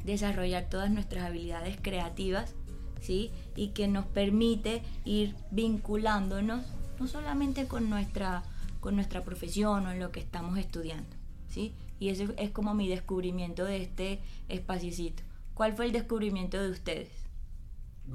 desarrollar 0.04 0.70
todas 0.70 0.92
nuestras 0.92 1.24
habilidades 1.24 1.78
creativas, 1.82 2.54
¿sí? 3.00 3.32
Y 3.56 3.70
que 3.70 3.88
nos 3.88 4.06
permite 4.06 4.84
ir 5.06 5.38
vinculándonos 5.50 6.66
no 7.00 7.08
solamente 7.08 7.66
con 7.68 7.90
nuestra, 7.90 8.44
con 8.82 8.96
nuestra 8.96 9.24
profesión 9.24 9.86
o 9.86 9.92
en 9.94 10.00
lo 10.00 10.12
que 10.12 10.20
estamos 10.20 10.58
estudiando, 10.58 11.16
¿sí? 11.48 11.74
Y 11.98 12.10
ese 12.10 12.28
es 12.40 12.52
como 12.52 12.74
mi 12.74 12.90
descubrimiento 12.90 13.64
de 13.64 13.82
este 13.82 14.20
espaciecito. 14.50 15.24
¿Cuál 15.54 15.78
fue 15.78 15.86
el 15.86 15.94
descubrimiento 15.94 16.62
de 16.62 16.72
ustedes? 16.72 17.19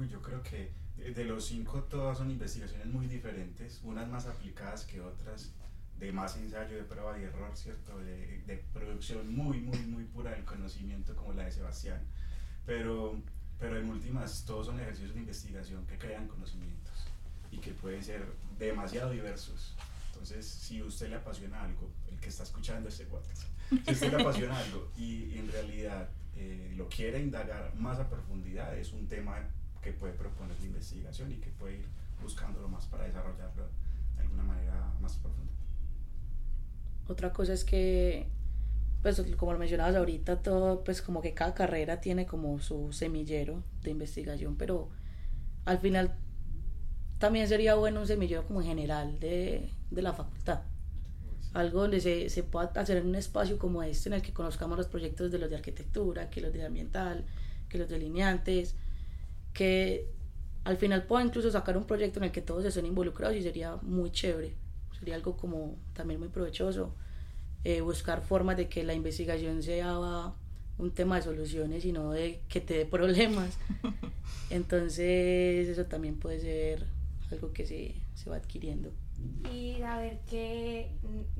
Yo 0.03 0.21
creo 0.21 0.43
que 0.43 0.71
de 0.97 1.25
los 1.25 1.45
cinco 1.45 1.83
todas 1.83 2.17
son 2.17 2.31
investigaciones 2.31 2.87
muy 2.87 3.07
diferentes, 3.07 3.81
unas 3.83 4.07
más 4.07 4.25
aplicadas 4.25 4.85
que 4.85 5.01
otras, 5.01 5.51
de 5.99 6.11
más 6.11 6.35
ensayo, 6.37 6.75
de 6.75 6.83
prueba 6.83 7.17
y 7.19 7.23
error, 7.23 7.55
¿cierto? 7.55 7.97
De, 7.99 8.41
de 8.45 8.63
producción 8.73 9.33
muy, 9.33 9.59
muy, 9.59 9.77
muy 9.79 10.03
pura 10.03 10.31
del 10.31 10.43
conocimiento 10.43 11.15
como 11.15 11.33
la 11.33 11.45
de 11.45 11.51
Sebastián. 11.51 12.01
Pero, 12.65 13.21
pero 13.59 13.77
en 13.77 13.89
últimas, 13.89 14.43
todos 14.45 14.67
son 14.67 14.79
ejercicios 14.79 15.13
de 15.13 15.21
investigación 15.21 15.85
que 15.85 15.97
crean 15.97 16.27
conocimientos 16.27 16.93
y 17.51 17.57
que 17.57 17.71
pueden 17.71 18.03
ser 18.03 18.25
demasiado 18.57 19.11
diversos. 19.11 19.75
Entonces, 20.11 20.45
si 20.45 20.81
usted 20.81 21.09
le 21.09 21.15
apasiona 21.15 21.63
algo, 21.63 21.89
el 22.11 22.19
que 22.19 22.29
está 22.29 22.43
escuchando 22.43 22.89
este 22.89 23.05
podcast, 23.05 23.43
si 23.69 23.91
usted 23.91 24.11
le 24.11 24.21
apasiona 24.21 24.57
algo 24.57 24.91
y 24.97 25.37
en 25.37 25.51
realidad 25.51 26.09
eh, 26.35 26.73
lo 26.75 26.89
quiere 26.89 27.21
indagar 27.21 27.73
más 27.75 27.99
a 27.99 28.09
profundidad, 28.09 28.77
es 28.77 28.91
un 28.91 29.07
tema 29.07 29.37
que 29.85 29.93
puede 29.93 30.13
proponer 30.13 30.57
de 30.57 30.65
investigación 30.65 31.31
y 31.31 31.35
que 31.35 31.51
puede 31.51 31.75
ir 31.75 31.85
buscándolo 32.21 32.67
más 32.67 32.87
para 32.87 33.05
desarrollarlo 33.05 33.67
de 34.15 34.21
alguna 34.23 34.43
manera 34.43 34.91
más 34.99 35.15
profunda. 35.17 35.53
Otra 37.07 37.31
cosa 37.31 37.53
es 37.53 37.63
que, 37.63 38.27
pues 39.03 39.21
como 39.37 39.53
lo 39.53 39.59
mencionabas 39.59 39.95
ahorita, 39.95 40.41
todo, 40.41 40.83
pues 40.83 41.03
como 41.03 41.21
que 41.21 41.35
cada 41.35 41.53
carrera 41.53 42.01
tiene 42.01 42.25
como 42.25 42.59
su 42.59 42.91
semillero 42.93 43.63
de 43.83 43.91
investigación, 43.91 44.55
pero 44.57 44.89
al 45.65 45.77
final 45.77 46.15
también 47.19 47.47
sería 47.47 47.75
bueno 47.75 48.01
un 48.01 48.07
semillero 48.07 48.43
como 48.47 48.63
general 48.63 49.19
de, 49.19 49.69
de 49.91 50.01
la 50.01 50.13
facultad. 50.13 50.61
Algo 51.53 51.81
donde 51.81 52.01
se, 52.01 52.29
se, 52.29 52.41
pueda 52.41 52.71
hacer 52.75 52.97
en 52.97 53.07
un 53.07 53.15
espacio 53.15 53.59
como 53.59 53.83
este, 53.83 54.09
en 54.09 54.13
el 54.13 54.23
que 54.23 54.33
conozcamos 54.33 54.77
los 54.79 54.87
proyectos 54.87 55.31
de 55.31 55.37
los 55.37 55.49
de 55.51 55.57
arquitectura, 55.57 56.31
que 56.31 56.41
los 56.41 56.51
de 56.51 56.65
ambiental, 56.65 57.23
que 57.69 57.77
los 57.77 57.87
delineantes, 57.87 58.75
que 59.55 60.11
al 60.65 60.77
final 60.77 61.03
pueda 61.03 61.23
incluso 61.23 61.49
sacar 61.49 61.77
un 61.77 61.85
proyecto 61.85 62.19
en 62.19 62.25
el 62.25 62.31
que 62.31 62.41
todos 62.41 62.65
estén 62.65 62.85
involucrados 62.85 63.35
y 63.35 63.41
sería 63.41 63.77
muy 63.77 64.11
chévere. 64.11 64.53
Sería 64.99 65.15
algo 65.15 65.37
como 65.37 65.77
también 65.93 66.19
muy 66.19 66.29
provechoso. 66.29 66.93
Eh, 67.63 67.81
buscar 67.81 68.21
formas 68.21 68.57
de 68.57 68.67
que 68.67 68.83
la 68.83 68.93
investigación 68.93 69.63
sea 69.63 70.33
un 70.77 70.91
tema 70.91 71.15
de 71.15 71.21
soluciones, 71.23 71.83
sino 71.83 72.11
de 72.11 72.41
que 72.49 72.61
te 72.61 72.77
dé 72.77 72.85
problemas. 72.85 73.57
Entonces 74.49 75.67
eso 75.67 75.85
también 75.85 76.17
puede 76.17 76.39
ser 76.39 76.85
algo 77.31 77.53
que 77.53 77.65
se, 77.65 77.95
se 78.13 78.29
va 78.29 78.35
adquiriendo. 78.35 78.91
Y 79.51 79.77
saber 79.79 80.19
que 80.29 80.91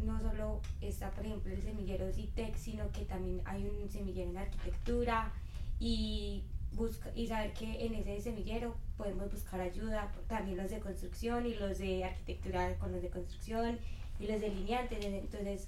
no 0.03 0.19
solo 0.21 0.61
está, 0.81 1.11
por 1.11 1.25
ejemplo, 1.25 1.53
el 1.53 1.61
semillero 1.61 2.11
CITEC, 2.11 2.55
sino 2.55 2.91
que 2.91 3.05
también 3.05 3.41
hay 3.45 3.67
un 3.67 3.89
semillero 3.89 4.29
en 4.29 4.37
arquitectura 4.37 5.33
y, 5.79 6.43
busca, 6.75 7.11
y 7.15 7.27
saber 7.27 7.53
que 7.53 7.85
en 7.85 7.95
ese 7.95 8.21
semillero 8.21 8.75
podemos 8.97 9.31
buscar 9.31 9.61
ayuda, 9.61 10.11
también 10.27 10.57
los 10.57 10.69
de 10.69 10.79
construcción 10.79 11.45
y 11.45 11.55
los 11.55 11.77
de 11.79 12.03
arquitectura 12.03 12.77
con 12.77 12.91
los 12.91 13.01
de 13.01 13.09
construcción 13.09 13.79
y 14.19 14.27
los 14.27 14.41
delineantes. 14.41 15.03
Entonces, 15.03 15.67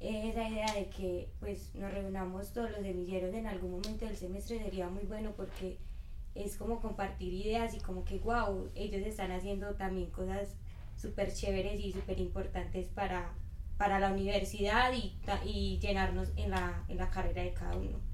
esa 0.00 0.48
idea 0.48 0.72
de 0.74 0.88
que 0.90 1.30
pues 1.40 1.74
nos 1.74 1.92
reunamos 1.92 2.52
todos 2.52 2.70
los 2.70 2.80
semilleros 2.80 3.34
en 3.34 3.46
algún 3.46 3.72
momento 3.72 4.04
del 4.04 4.16
semestre 4.16 4.58
sería 4.58 4.88
muy 4.88 5.04
bueno 5.04 5.32
porque 5.36 5.78
es 6.34 6.56
como 6.56 6.80
compartir 6.80 7.32
ideas 7.32 7.74
y 7.74 7.80
como 7.80 8.04
que 8.04 8.18
wow, 8.18 8.70
ellos 8.74 9.06
están 9.06 9.30
haciendo 9.30 9.74
también 9.76 10.10
cosas 10.10 10.56
súper 10.96 11.32
chéveres 11.32 11.80
y 11.80 11.92
súper 11.92 12.20
importantes 12.20 12.88
para, 12.88 13.32
para 13.78 13.98
la 13.98 14.12
universidad 14.12 14.92
y, 14.92 15.16
y 15.44 15.78
llenarnos 15.78 16.32
en 16.36 16.50
la, 16.50 16.84
en 16.88 16.98
la 16.98 17.10
carrera 17.10 17.42
de 17.42 17.52
cada 17.52 17.76
uno. 17.76 18.13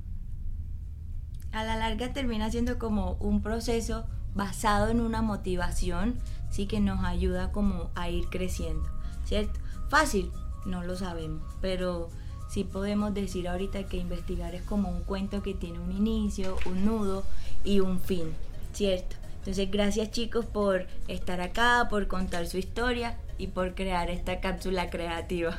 A 1.53 1.65
la 1.65 1.77
larga 1.77 2.13
termina 2.13 2.51
siendo 2.51 2.79
como 2.79 3.15
un 3.15 3.43
proceso 3.43 4.05
basado 4.35 4.89
en 4.89 5.01
una 5.01 5.21
motivación, 5.21 6.17
sí 6.51 6.67
que 6.67 6.81
nos 6.81 7.05
ayuda 7.05 7.51
como 7.51 7.91
a 7.95 8.09
ir 8.09 8.27
creciendo, 8.27 8.89
¿cierto? 9.25 9.59
Fácil, 9.89 10.31
no 10.65 10.85
lo 10.85 10.97
sabemos, 10.97 11.43
pero 11.61 12.09
sí 12.49 12.65
podemos 12.65 13.13
decir 13.15 13.49
ahorita 13.49 13.85
que 13.85 13.97
investigar 13.97 14.55
es 14.55 14.63
como 14.63 14.89
un 14.89 15.03
cuento 15.03 15.43
que 15.43 15.55
tiene 15.55 15.81
un 15.81 15.91
inicio, 15.93 16.57
un 16.67 16.85
nudo 16.85 17.25
y 17.65 17.81
un 17.81 18.01
fin, 18.01 18.33
¿cierto? 18.73 19.17
Entonces, 19.39 19.71
gracias 19.71 20.11
chicos 20.11 20.45
por 20.45 20.87
estar 21.09 21.41
acá, 21.41 21.89
por 21.89 22.07
contar 22.07 22.47
su 22.47 22.59
historia 22.59 23.17
y 23.39 23.49
por 23.49 23.75
crear 23.75 24.11
esta 24.11 24.39
cápsula 24.41 24.91
creativa. 24.91 25.59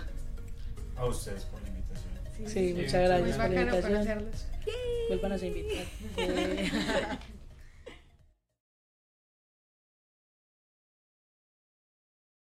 A 0.96 1.06
ustedes 1.06 1.46
por 1.46 1.62
la 1.64 1.70
invitación. 1.70 2.48
Sí, 2.48 2.74
muchas 2.78 3.10
gracias 3.10 3.38
por 3.38 3.50
la 3.50 3.62
invitación. 3.62 4.51
Vuelvan 5.08 5.32
a 5.32 5.46
invitar. 5.46 5.86